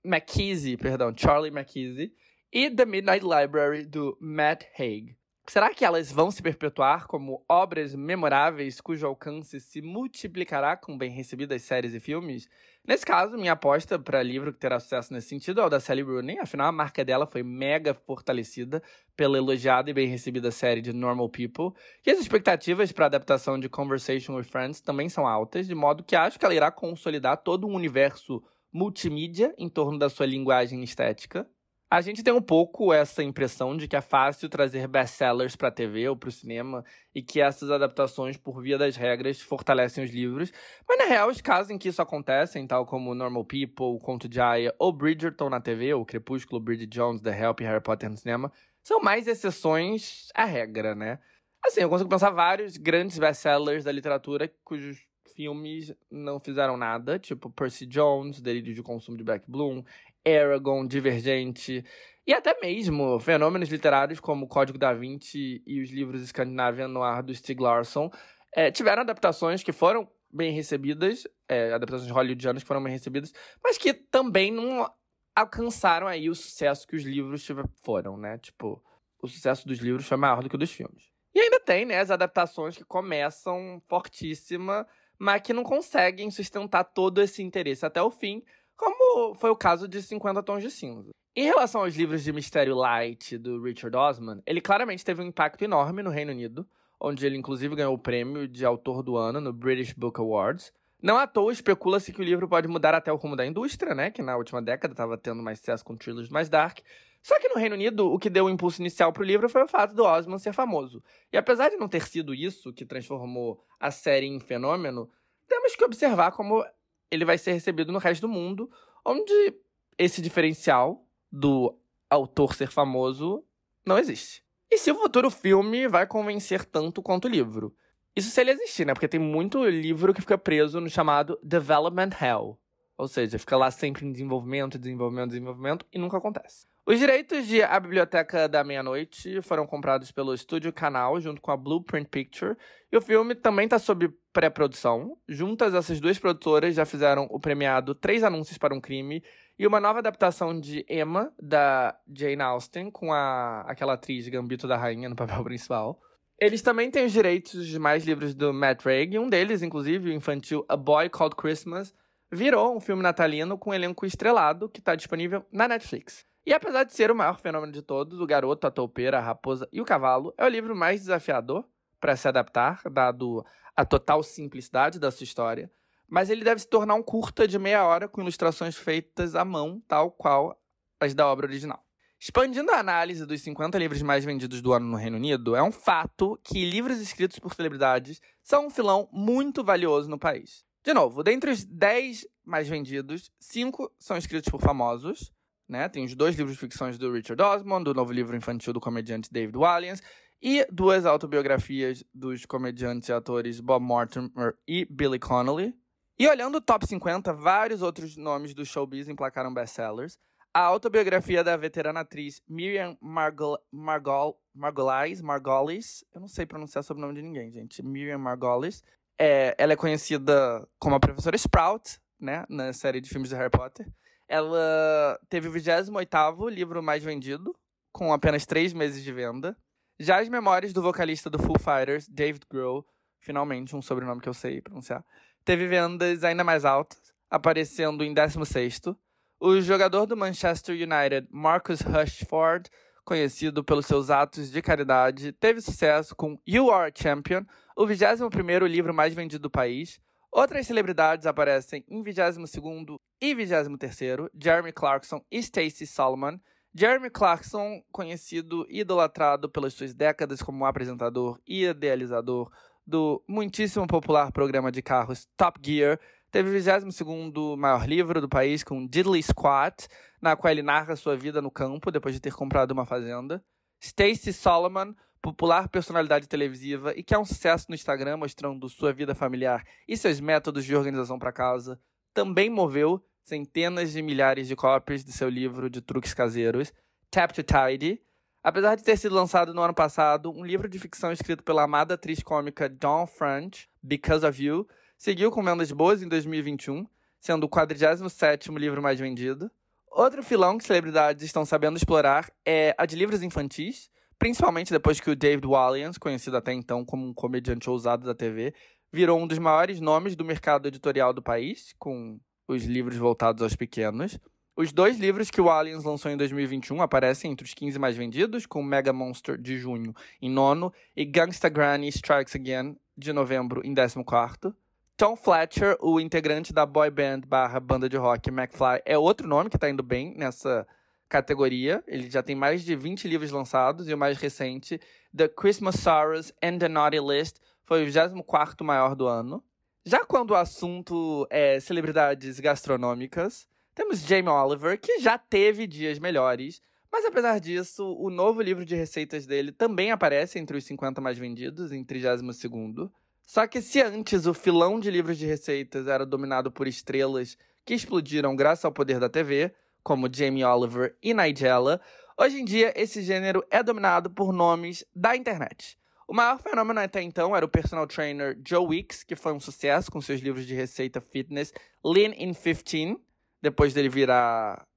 [0.06, 2.14] McKeesey, perdão, Charlie McKeesey,
[2.52, 5.18] e The Midnight Library, do Matt Haig.
[5.48, 11.12] Será que elas vão se perpetuar como obras memoráveis cujo alcance se multiplicará com bem
[11.12, 12.50] recebidas séries e filmes?
[12.86, 16.02] Nesse caso, minha aposta para livro que terá sucesso nesse sentido é o da Sally
[16.02, 18.82] Rooney, afinal a marca dela foi mega fortalecida
[19.16, 23.60] pela elogiada e bem recebida série de Normal People, e as expectativas para a adaptação
[23.60, 27.38] de Conversation with Friends também são altas, de modo que acho que ela irá consolidar
[27.38, 31.48] todo um universo multimídia em torno da sua linguagem estética.
[31.90, 35.72] A gente tem um pouco essa impressão de que é fácil trazer best-sellers para a
[35.72, 40.12] TV ou para o cinema e que essas adaptações, por via das regras, fortalecem os
[40.12, 40.52] livros.
[40.88, 44.42] Mas, na real, os casos em que isso acontece, tal como Normal People, Conto de
[44.42, 48.18] Aya ou Bridgerton na TV, ou Crepúsculo, Bridget Jones, The Help e Harry Potter no
[48.18, 48.52] cinema,
[48.84, 51.20] são mais exceções à regra, né?
[51.64, 54.98] Assim, eu consigo pensar vários grandes best-sellers da literatura cujos
[55.36, 59.84] filmes não fizeram nada, tipo Percy Jones, Delírio de Consumo de Black Bloom,
[60.26, 61.84] Aragon, Divergente,
[62.26, 67.34] e até mesmo fenômenos literários como Código da Vinci e os livros Scandinavian Noir do
[67.34, 68.10] Stieg Larsson
[68.52, 73.32] é, tiveram adaptações que foram bem recebidas, é, adaptações hollywoodianas que foram bem recebidas,
[73.64, 74.90] mas que também não
[75.36, 77.46] alcançaram aí o sucesso que os livros
[77.84, 78.38] foram, né?
[78.38, 78.84] Tipo,
[79.22, 81.12] o sucesso dos livros foi maior do que o dos filmes.
[81.34, 84.88] E ainda tem, né, as adaptações que começam fortíssima,
[85.20, 88.42] mas que não conseguem sustentar todo esse interesse até o fim,
[88.76, 91.12] como foi o caso de 50 Tons de Cinza.
[91.36, 95.64] Em relação aos livros de mistério light do Richard Osman, ele claramente teve um impacto
[95.64, 96.68] enorme no Reino Unido,
[97.00, 100.72] onde ele inclusive ganhou o prêmio de autor do ano no British Book Awards.
[101.02, 104.10] Não à toa especula-se que o livro pode mudar até o rumo da indústria, né,
[104.12, 106.80] que na última década estava tendo mais sucesso com thrillers mais dark.
[107.22, 109.64] Só que no Reino Unido, o que deu o impulso inicial para o livro foi
[109.64, 111.04] o fato do Osman ser famoso.
[111.34, 115.10] E apesar de não ter sido isso que transformou a série em fenômeno,
[115.48, 116.64] temos que observar como
[117.10, 118.70] ele vai ser recebido no resto do mundo,
[119.04, 119.54] onde
[119.98, 121.78] esse diferencial do
[122.10, 123.44] autor ser famoso
[123.86, 124.44] não existe.
[124.70, 127.76] E se o futuro filme vai convencer tanto quanto o livro?
[128.16, 128.94] Isso se ele existir, né?
[128.94, 132.58] Porque tem muito livro que fica preso no chamado Development Hell.
[132.98, 136.66] Ou seja, fica lá sempre em desenvolvimento, desenvolvimento, desenvolvimento e nunca acontece.
[136.88, 141.58] Os direitos de A Biblioteca da Meia-Noite foram comprados pelo Estúdio Canal junto com a
[141.58, 142.56] Blueprint Picture
[142.92, 145.18] e o filme também está sob pré-produção.
[145.28, 149.24] Juntas, essas duas produtoras já fizeram o premiado Três Anúncios para um Crime
[149.58, 154.78] e uma nova adaptação de Emma, da Jane Austen, com a, aquela atriz Gambito da
[154.78, 156.00] Rainha no papel principal.
[156.40, 160.14] Eles também têm os direitos de mais livros do Matt Haig, um deles, inclusive, o
[160.14, 161.96] infantil A Boy Called Christmas,
[162.32, 166.24] virou um filme natalino com um elenco estrelado que está disponível na Netflix.
[166.46, 169.68] E apesar de ser o maior fenômeno de todos, O Garoto, a Toupeira, a Raposa
[169.74, 171.66] e o Cavalo é o livro mais desafiador
[172.00, 173.44] para se adaptar, dado
[173.76, 175.72] a total simplicidade da sua história,
[176.08, 179.82] mas ele deve se tornar um curta de meia hora com ilustrações feitas à mão,
[179.88, 180.56] tal qual
[181.00, 181.84] as da obra original.
[182.20, 185.72] Expandindo a análise dos 50 livros mais vendidos do ano no Reino Unido, é um
[185.72, 190.64] fato que livros escritos por celebridades são um filão muito valioso no país.
[190.84, 195.34] De novo, dentre os 10 mais vendidos, 5 são escritos por famosos,
[195.68, 195.90] né?
[195.90, 199.32] Tem os dois livros de ficções do Richard Osman, o novo livro infantil do comediante
[199.32, 200.02] David Walliams,
[200.42, 205.74] e duas autobiografias dos comediantes e atores Bob Mortimer e Billy Connolly.
[206.18, 210.18] E olhando o top 50, vários outros nomes do showbiz emplacaram best-sellers.
[210.54, 216.94] A autobiografia da veterana atriz Miriam Margol, Margol, Margolis, Margolis, eu não sei pronunciar o
[216.94, 217.84] nome de ninguém, gente.
[217.84, 218.82] Miriam Margolis.
[219.20, 223.50] É, ela é conhecida como a professora Sprout, né, na série de filmes de Harry
[223.50, 223.86] Potter.
[224.28, 227.56] Ela teve o 28º livro mais vendido,
[227.92, 229.56] com apenas três meses de venda.
[230.00, 232.86] Já as memórias do vocalista do Foo Fighters, David Grohl,
[233.22, 235.04] finalmente um sobrenome que eu sei pronunciar,
[235.46, 238.98] teve vendas ainda mais altas, aparecendo em 16º.
[239.40, 242.70] O jogador do Manchester United, Marcus Rashford,
[243.06, 247.44] conhecido pelos seus atos de caridade, teve sucesso com You Are a Champion,
[247.78, 250.00] o 21º livro mais vendido do país.
[250.32, 256.38] Outras celebridades aparecem em 22º e 23º, Jeremy Clarkson e Stacey Solomon.
[256.76, 262.52] Jeremy Clarkson, conhecido e idolatrado pelas suas décadas como apresentador e idealizador
[262.86, 268.64] do muitíssimo popular programa de carros Top Gear, teve o 22 maior livro do país
[268.64, 269.88] com Diddley Squat,
[270.22, 273.44] na qual ele narra sua vida no campo depois de ter comprado uma fazenda.
[273.82, 279.16] Stacey Solomon, popular personalidade televisiva e que é um sucesso no Instagram mostrando sua vida
[279.16, 281.80] familiar e seus métodos de organização para casa,
[282.14, 286.72] também moveu centenas de milhares de cópias de seu livro de truques caseiros,
[287.10, 288.00] Tap to Tidy.
[288.44, 291.96] Apesar de ter sido lançado no ano passado, um livro de ficção escrito pela amada
[291.96, 296.86] atriz cômica Dawn French, Because of You, seguiu com vendas boas em 2021,
[297.20, 299.50] sendo o 47º livro mais vendido.
[299.90, 305.10] Outro filão que celebridades estão sabendo explorar é a de livros infantis, principalmente depois que
[305.10, 308.54] o David Walliams, conhecido até então como um comediante ousado da TV,
[308.94, 313.56] virou um dos maiores nomes do mercado editorial do país, com os livros voltados aos
[313.56, 314.18] pequenos.
[314.58, 318.46] Os dois livros que o Aliens lançou em 2021 aparecem entre os 15 mais vendidos,
[318.46, 323.74] com Mega Monster de junho em nono e Gangsta Granny Strikes Again de novembro em
[323.74, 324.56] 14.
[324.96, 329.50] Tom Fletcher, o integrante da boy band barra banda de rock McFly, é outro nome
[329.50, 330.66] que está indo bem nessa
[331.10, 331.84] categoria.
[331.86, 334.80] Ele já tem mais de 20 livros lançados e o mais recente,
[335.16, 339.44] The Christmas Sorrows and the Naughty List, foi o 24º maior do ano.
[339.88, 346.60] Já quando o assunto é celebridades gastronômicas, temos Jamie Oliver, que já teve dias melhores,
[346.92, 351.20] mas apesar disso, o novo livro de receitas dele também aparece entre os 50 mais
[351.20, 352.90] vendidos, em 32º.
[353.22, 357.76] Só que se antes o filão de livros de receitas era dominado por estrelas que
[357.76, 361.80] explodiram graças ao poder da TV, como Jamie Oliver e Nigella,
[362.18, 365.78] hoje em dia esse gênero é dominado por nomes da internet.
[366.08, 369.92] O maior fenômeno até então era o personal trainer Joe Wicks, que foi um sucesso
[369.92, 371.52] com seus livros de receita fitness
[371.84, 372.98] Lean in 15,
[373.42, 374.68] depois dele virar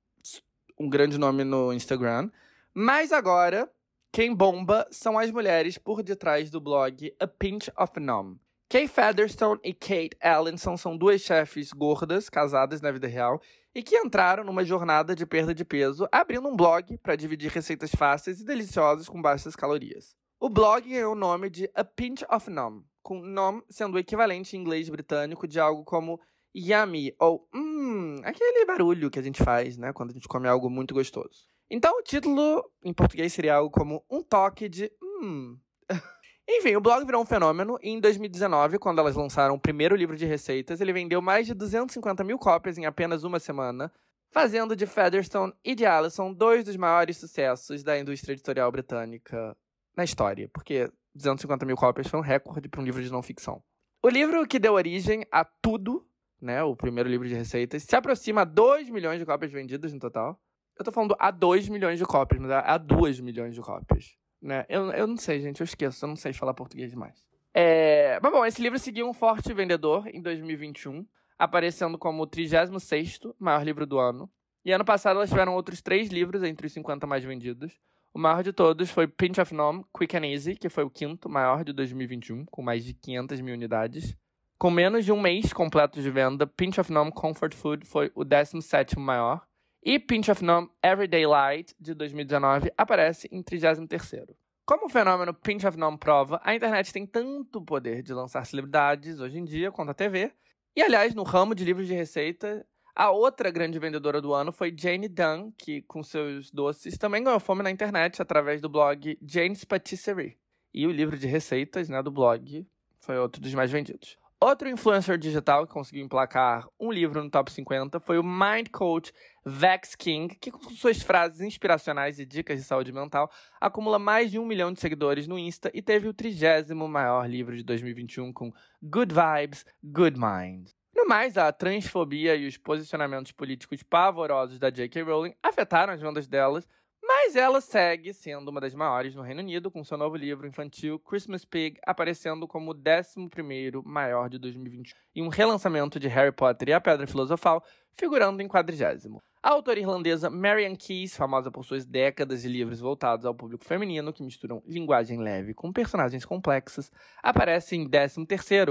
[0.78, 2.30] um grande nome no Instagram.
[2.72, 3.70] Mas agora,
[4.10, 8.36] quem bomba são as mulheres por detrás do blog A Pinch of Nom.
[8.70, 13.40] Kay Featherstone e Kate Allenson são duas chefes gordas, casadas na vida real,
[13.74, 17.90] e que entraram numa jornada de perda de peso, abrindo um blog para dividir receitas
[17.90, 20.16] fáceis e deliciosas com baixas calorias.
[20.40, 24.57] O blog ganhou o nome de A Pinch of Nom, com nom sendo o equivalente
[24.57, 26.20] em inglês britânico de algo como
[26.55, 30.70] yummy ou hum, aquele barulho que a gente faz, né, quando a gente come algo
[30.70, 31.48] muito gostoso.
[31.68, 35.59] Então o título em português seria algo como um toque de hum.
[36.48, 40.16] Enfim, o blog virou um fenômeno e em 2019, quando elas lançaram o primeiro livro
[40.16, 43.92] de receitas, ele vendeu mais de 250 mil cópias em apenas uma semana,
[44.31, 49.57] fazendo de Featherstone e de Allison dois dos maiores sucessos da indústria editorial britânica
[49.98, 53.62] na história, porque 250 mil cópias foi um recorde para um livro de não ficção.
[54.02, 56.08] O livro que deu origem a tudo
[56.40, 59.98] né, o primeiro livro de receitas, se aproxima a 2 milhões de cópias vendidas no
[59.98, 60.40] total.
[60.78, 64.16] Eu tô falando a 2 milhões de cópias, mas a 2 milhões de cópias.
[64.40, 64.64] Né?
[64.68, 67.26] Eu, eu não sei, gente, eu esqueço, eu não sei falar português demais.
[67.52, 68.20] É...
[68.22, 71.04] Mas bom, esse livro seguiu um forte vendedor em 2021,
[71.37, 74.30] aparecendo como o 36 maior livro do ano.
[74.64, 77.80] E ano passado elas tiveram outros três livros entre os 50 mais vendidos.
[78.14, 81.28] O maior de todos foi Pinch of Nom, Quick and Easy, que foi o quinto
[81.28, 84.16] maior de 2021, com mais de 500 mil unidades.
[84.58, 88.24] Com menos de um mês completo de venda, Pinch of Nom Comfort Food foi o
[88.24, 89.46] 17º maior.
[89.84, 94.34] E Pinch of Nom Everyday Light, de 2019, aparece em 33º.
[94.66, 99.20] Como o fenômeno Pinch of Nom prova, a internet tem tanto poder de lançar celebridades
[99.20, 100.32] hoje em dia quanto a TV.
[100.74, 102.66] E, aliás, no ramo de livros de receita,
[102.98, 107.38] a outra grande vendedora do ano foi Jane Dunn, que, com seus doces, também ganhou
[107.38, 110.37] fome na internet através do blog Jane's Patisserie.
[110.74, 112.66] E o livro de receitas né, do blog
[112.98, 114.18] foi outro dos mais vendidos.
[114.40, 119.12] Outro influencer digital que conseguiu emplacar um livro no top 50 foi o Mind Coach
[119.46, 123.30] Vex King, que com suas frases inspiracionais e dicas de saúde mental
[123.61, 127.56] acumula mais de um milhão de seguidores no Insta e teve o trigésimo maior livro
[127.56, 130.77] de 2021 com Good Vibes, Good Mind.
[131.08, 135.00] Mais, a transfobia e os posicionamentos políticos pavorosos da J.K.
[135.04, 136.68] Rowling afetaram as vendas delas,
[137.02, 140.98] mas ela segue sendo uma das maiores no Reino Unido, com seu novo livro infantil
[140.98, 146.68] Christmas Pig aparecendo como o 11 maior de 2021, e um relançamento de Harry Potter
[146.68, 149.22] e a Pedra Filosofal figurando em quadrigésimo.
[149.42, 154.12] A autora irlandesa Marian Keyes, famosa por suas décadas de livros voltados ao público feminino,
[154.12, 156.92] que misturam linguagem leve com personagens complexos,
[157.22, 158.26] aparece em 13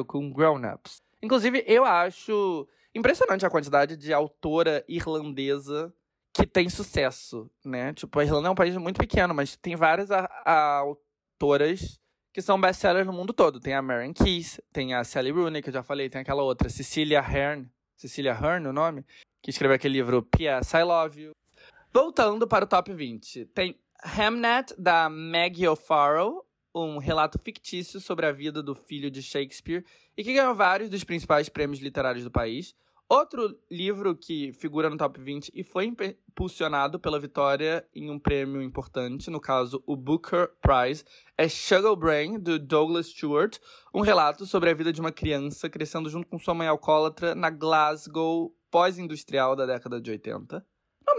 [0.05, 1.07] com Grown Ups.
[1.22, 5.93] Inclusive, eu acho impressionante a quantidade de autora irlandesa
[6.34, 7.93] que tem sucesso, né?
[7.93, 10.84] Tipo, a Irlanda é um país muito pequeno, mas tem várias a, a
[11.39, 11.99] autoras
[12.32, 13.59] que são best-sellers no mundo todo.
[13.59, 16.70] Tem a Marian Keyes, tem a Sally Rooney, que eu já falei, tem aquela outra,
[16.70, 19.03] Cecilia Hearn, Cecilia Hearn, o nome,
[19.41, 20.78] que escreveu aquele livro P.S.
[20.78, 21.32] I Love You.
[21.91, 26.45] Voltando para o top 20, tem Hamnet, da Maggie O'Farrell,
[26.86, 29.84] um relato fictício sobre a vida do filho de Shakespeare
[30.15, 32.75] e que ganhou vários dos principais prêmios literários do país.
[33.09, 38.61] Outro livro que figura no top 20 e foi impulsionado pela vitória em um prêmio
[38.61, 41.05] importante, no caso o Booker Prize,
[41.38, 43.59] é Sugar Brain, do Douglas Stewart,
[43.93, 47.49] um relato sobre a vida de uma criança crescendo junto com sua mãe alcoólatra na
[47.49, 50.65] Glasgow pós-industrial da década de 80.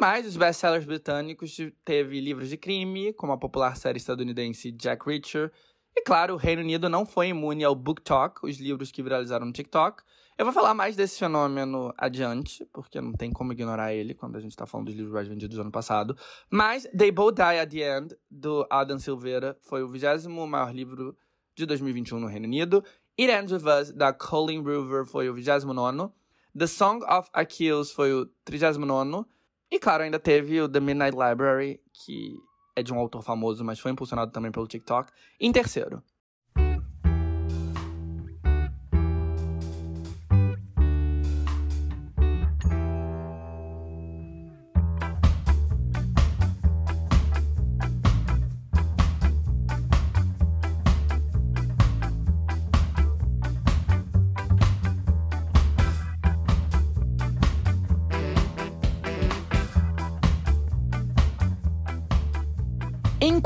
[0.01, 5.53] Mais, os best-sellers britânicos teve livros de crime, como a popular série estadunidense Jack Reacher,
[5.99, 9.45] e claro, o Reino Unido não foi imune ao Book Talk, os livros que viralizaram
[9.45, 10.05] no TikTok.
[10.39, 14.41] Eu vou falar mais desse fenômeno adiante, porque não tem como ignorar ele quando a
[14.41, 16.17] gente tá falando dos livros mais vendidos do ano passado.
[16.49, 21.17] Mas They Both Die at the End, do Adam Silveira, foi o vigésimo maior livro
[21.57, 22.85] de 2021 no Reino Unido.
[23.19, 26.13] It Ends With Us, da Colin Brewer, foi o 29
[26.57, 29.27] The Song of Achilles foi o 39
[29.71, 32.35] E claro, ainda teve o The Midnight Library, que
[32.75, 36.03] é de um autor famoso, mas foi impulsionado também pelo TikTok, em terceiro.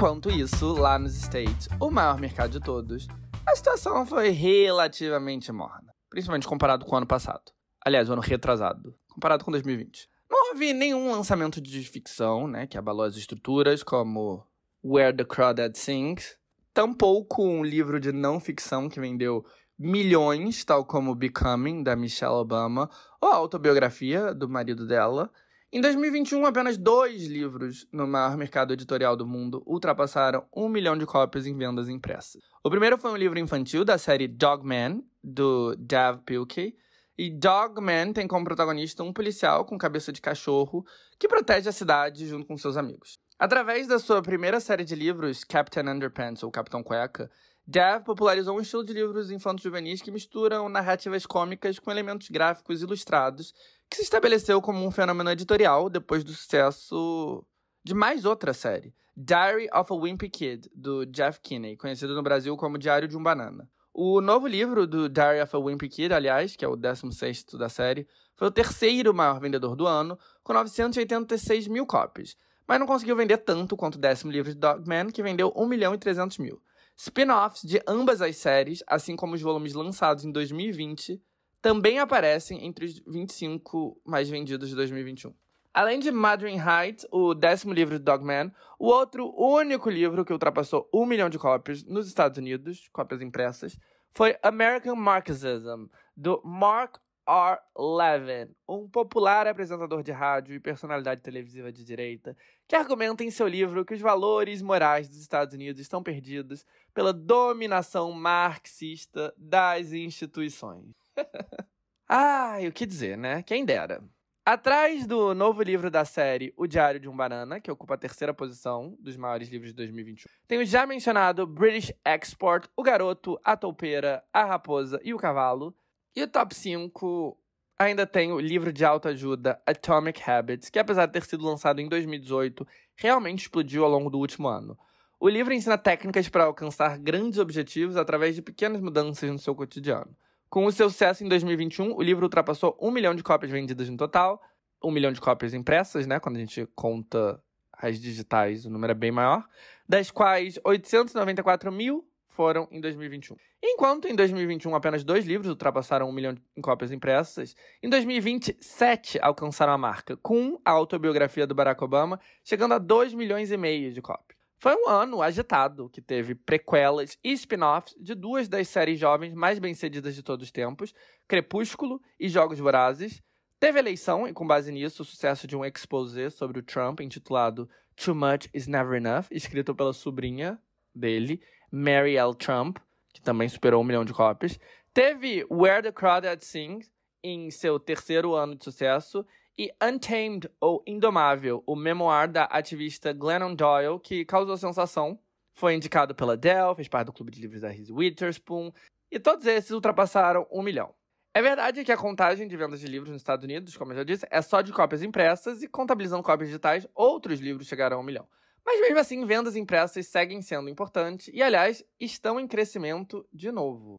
[0.02, 3.06] Enquanto isso, lá nos States, o maior mercado de todos,
[3.46, 7.52] a situação foi relativamente morna, principalmente comparado com o ano passado.
[7.86, 10.08] Aliás, o ano retrasado, comparado com 2020.
[10.28, 14.44] Não houve nenhum lançamento de ficção, né, que abalou as estruturas, como
[14.82, 16.36] Where the Crawdad Sings.
[16.74, 19.46] Tampouco um livro de não ficção que vendeu
[19.78, 22.90] milhões, tal como Becoming, da Michelle Obama,
[23.20, 25.30] ou a autobiografia do marido dela,
[25.72, 31.06] em 2021, apenas dois livros no maior mercado editorial do mundo ultrapassaram um milhão de
[31.06, 32.42] cópias em vendas impressas.
[32.62, 36.76] O primeiro foi um livro infantil da série Dogman, do Dav Pilkey.
[37.16, 40.84] E Dogman tem como protagonista um policial com cabeça de cachorro
[41.18, 43.18] que protege a cidade junto com seus amigos.
[43.38, 47.30] Através da sua primeira série de livros, Captain Underpants ou Capitão Cueca,
[47.66, 52.82] Dav popularizou um estilo de livros infantos juvenis que misturam narrativas cômicas com elementos gráficos
[52.82, 53.54] ilustrados
[53.88, 57.44] que se estabeleceu como um fenômeno editorial depois do sucesso
[57.84, 62.56] de mais outra série, Diary of a Wimpy Kid, do Jeff Kinney, conhecido no Brasil
[62.56, 63.68] como Diário de um Banana.
[63.92, 67.68] O novo livro do Diary of a Wimpy Kid, aliás, que é o 16 da
[67.68, 72.36] série, foi o terceiro maior vendedor do ano, com 986 mil cópias,
[72.66, 75.94] mas não conseguiu vender tanto quanto o décimo livro de Dogman, que vendeu 1 milhão
[75.94, 76.62] e 300 mil.
[77.04, 81.20] Spin-offs de ambas as séries, assim como os volumes lançados em 2020,
[81.60, 85.34] também aparecem entre os 25 mais vendidos de 2021.
[85.74, 90.88] Além de Madeline Heights, o décimo livro de Dogman, o outro único livro que ultrapassou
[90.94, 93.76] um milhão de cópias nos Estados Unidos, cópias impressas,
[94.12, 95.86] foi American Marxism,
[96.16, 97.60] do Mark R.
[97.76, 103.46] Levin, um popular apresentador de rádio e personalidade televisiva de direita, que argumenta em seu
[103.46, 110.94] livro que os valores morais dos Estados Unidos estão perdidos pela dominação marxista das instituições.
[112.08, 113.42] Ai, o que dizer, né?
[113.42, 114.02] Quem dera.
[114.44, 118.34] Atrás do novo livro da série O Diário de um Banana, que ocupa a terceira
[118.34, 123.56] posição dos maiores livros de 2021, tem o já mencionado British Export, O Garoto, A
[123.56, 125.72] Toupeira, A Raposa e o Cavalo.
[126.14, 127.38] E o top 5
[127.78, 131.88] ainda tem o livro de autoajuda Atomic Habits, que apesar de ter sido lançado em
[131.88, 134.78] 2018, realmente explodiu ao longo do último ano.
[135.18, 140.14] O livro ensina técnicas para alcançar grandes objetivos através de pequenas mudanças no seu cotidiano.
[140.50, 143.96] Com o seu sucesso em 2021, o livro ultrapassou um milhão de cópias vendidas no
[143.96, 144.42] total,
[144.84, 146.20] um milhão de cópias impressas, né?
[146.20, 147.42] Quando a gente conta
[147.72, 149.48] as digitais, o número é bem maior,
[149.88, 153.36] das quais 894 mil foram em 2021.
[153.62, 159.18] Enquanto em 2021 apenas dois livros ultrapassaram um milhão de cópias impressas, em 2020 sete
[159.20, 163.92] alcançaram a marca, com a autobiografia do Barack Obama chegando a 2 milhões e meio
[163.92, 164.40] de cópias.
[164.58, 169.58] Foi um ano agitado, que teve prequelas e spin-offs de duas das séries jovens mais
[169.58, 170.94] bem-sucedidas de todos os tempos,
[171.26, 173.20] Crepúsculo e Jogos Vorazes.
[173.58, 177.68] Teve eleição e, com base nisso, o sucesso de um exposé sobre o Trump, intitulado
[177.96, 180.56] Too Much Is Never Enough, escrito pela sobrinha
[180.94, 181.42] dele,
[181.72, 182.34] Mary L.
[182.34, 182.76] Trump,
[183.14, 184.58] que também superou um milhão de cópias.
[184.92, 186.92] Teve Where the Crawdad Sings,
[187.24, 189.24] em seu terceiro ano de sucesso,
[189.56, 195.18] e Untamed, ou Indomável, o memoir da ativista Glennon Doyle, que causou sensação.
[195.54, 198.70] Foi indicado pela Dell, fez parte do clube de livros da Reese Witherspoon,
[199.10, 200.94] e todos esses ultrapassaram um milhão.
[201.34, 204.04] É verdade que a contagem de vendas de livros nos Estados Unidos, como eu já
[204.04, 208.02] disse, é só de cópias impressas e contabilizando cópias digitais, outros livros chegaram a um
[208.02, 208.28] milhão.
[208.64, 213.96] Mas mesmo assim, vendas impressas seguem sendo importantes e, aliás, estão em crescimento de novo.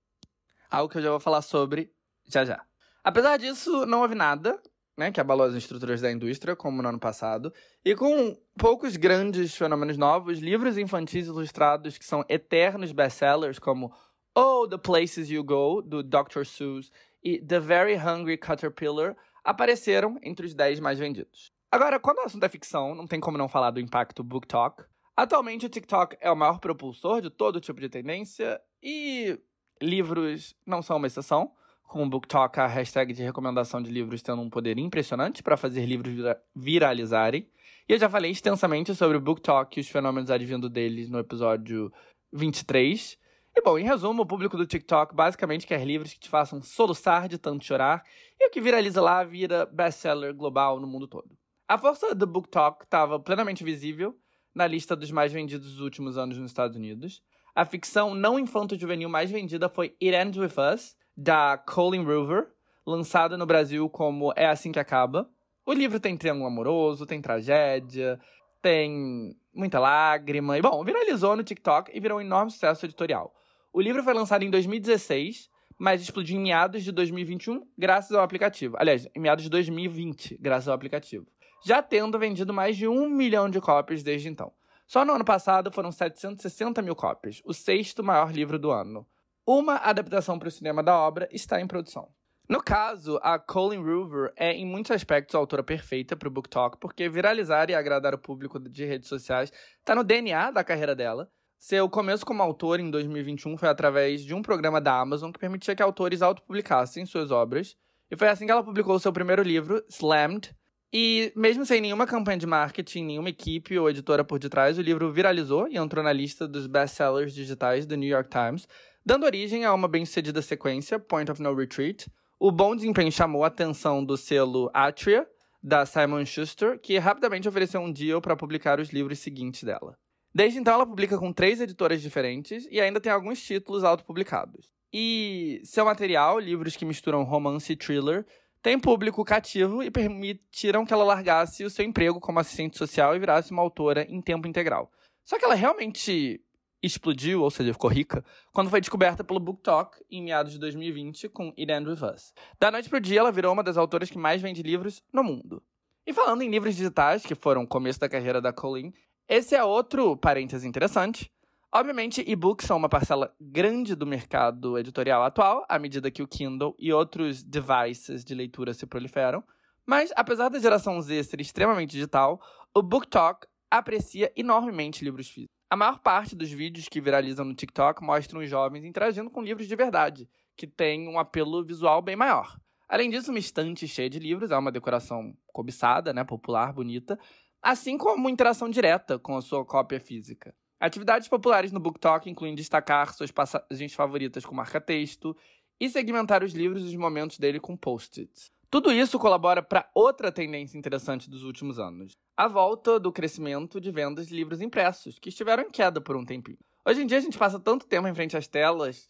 [0.70, 1.94] Algo que eu já vou falar sobre
[2.26, 2.66] já já.
[3.04, 4.62] Apesar disso, não houve nada
[4.98, 7.54] né, que abalou as estruturas da indústria, como no ano passado,
[7.84, 13.94] e com poucos grandes fenômenos novos, livros infantis ilustrados que são eternos best-sellers, como
[14.36, 16.46] Oh, The Places You Go, do Dr.
[16.46, 16.92] Seuss,
[17.24, 21.53] e The Very Hungry Caterpillar, apareceram entre os 10 mais vendidos.
[21.74, 24.84] Agora, quando o assunto é ficção, não tem como não falar do impacto Book Talk.
[25.18, 29.40] Atualmente, o TikTok é o maior propulsor de todo tipo de tendência e
[29.82, 31.52] livros não são uma exceção
[31.88, 35.84] com o BookTalk, a hashtag de recomendação de livros tendo um poder impressionante para fazer
[35.88, 37.50] livros vira viralizarem.
[37.90, 41.92] E eu já falei extensamente sobre o BookTalk e os fenômenos advindo deles no episódio
[42.32, 43.18] 23.
[43.58, 47.28] E bom, em resumo, o público do TikTok basicamente quer livros que te façam soluçar
[47.28, 48.04] de tanto chorar,
[48.40, 51.36] e o que viraliza lá vira best-seller global no mundo todo.
[51.74, 54.16] A força do BookTalk estava plenamente visível
[54.54, 57.24] na lista dos mais vendidos dos últimos anos nos Estados Unidos.
[57.56, 62.48] A ficção não infanto-juvenil mais vendida foi It Ends With Us, da Colin River,
[62.86, 65.28] lançada no Brasil como É Assim Que Acaba.
[65.66, 68.20] O livro tem triângulo amoroso, tem tragédia,
[68.62, 70.56] tem muita lágrima.
[70.60, 73.34] E, bom, viralizou no TikTok e virou um enorme sucesso editorial.
[73.74, 75.50] O livro foi lançado em 2016,
[75.80, 78.76] mas explodiu em meados de 2021 graças ao aplicativo.
[78.78, 81.26] Aliás, em meados de 2020, graças ao aplicativo.
[81.66, 84.52] Já tendo vendido mais de um milhão de cópias desde então.
[84.86, 89.08] Só no ano passado foram 760 mil cópias, o sexto maior livro do ano.
[89.46, 92.10] Uma adaptação para o cinema da obra está em produção.
[92.50, 96.50] No caso, a Colin River é, em muitos aspectos, a autora perfeita para o Book
[96.50, 100.94] Talk, porque viralizar e agradar o público de redes sociais está no DNA da carreira
[100.94, 101.32] dela.
[101.58, 105.74] Seu começo como autora em 2021 foi através de um programa da Amazon que permitia
[105.74, 107.78] que autores autopublicassem suas obras.
[108.12, 110.54] E foi assim que ela publicou seu primeiro livro, Slammed.
[110.96, 115.12] E mesmo sem nenhuma campanha de marketing, nenhuma equipe ou editora por detrás, o livro
[115.12, 118.68] viralizou e entrou na lista dos best-sellers digitais do New York Times,
[119.04, 122.12] dando origem a uma bem-sucedida sequência, Point of No Retreat.
[122.40, 125.28] O bom desempenho chamou a atenção do selo Atria,
[125.64, 129.98] da Simon Schuster, que rapidamente ofereceu um deal para publicar os livros seguintes dela.
[130.36, 134.70] Desde então, ela publica com três editoras diferentes e ainda tem alguns títulos autopublicados.
[134.94, 138.24] E seu material, livros que misturam romance e thriller,
[138.64, 143.20] tem público cativo e permitiram que ela largasse o seu emprego como assistente social e
[143.20, 144.90] virasse uma autora em tempo integral.
[145.26, 146.42] Só que ela realmente
[146.82, 151.28] explodiu, ou seja, ficou rica, quando foi descoberta pelo Book Talk em meados de 2020
[151.30, 152.34] com It Ends With Us.
[152.58, 155.62] Da noite pro dia, ela virou uma das autoras que mais vende livros no mundo.
[156.08, 158.94] E falando em livros digitais, que foram o começo da carreira da Colleen,
[159.28, 161.30] esse é outro parêntese interessante.
[161.76, 166.76] Obviamente, e-books são uma parcela grande do mercado editorial atual, à medida que o Kindle
[166.78, 169.44] e outros devices de leitura se proliferam.
[169.84, 172.40] Mas, apesar da geração Z ser extremamente digital,
[172.76, 175.56] o Book Talk aprecia enormemente livros físicos.
[175.68, 179.68] A maior parte dos vídeos que viralizam no TikTok mostram os jovens interagindo com livros
[179.68, 182.56] de verdade, que têm um apelo visual bem maior.
[182.88, 187.18] Além disso, uma estante cheia de livros é uma decoração cobiçada, né, popular, bonita,
[187.64, 190.54] assim como interação direta com a sua cópia física.
[190.84, 195.34] Atividades populares no BookTok incluem destacar suas passagens favoritas com marca-texto
[195.80, 198.52] e segmentar os livros e os momentos dele com post-its.
[198.70, 203.92] Tudo isso colabora para outra tendência interessante dos últimos anos: a volta do crescimento de
[203.92, 206.60] vendas de livros impressos, que estiveram em queda por um tempinho.
[206.86, 209.10] Hoje em dia a gente passa tanto tempo em frente às telas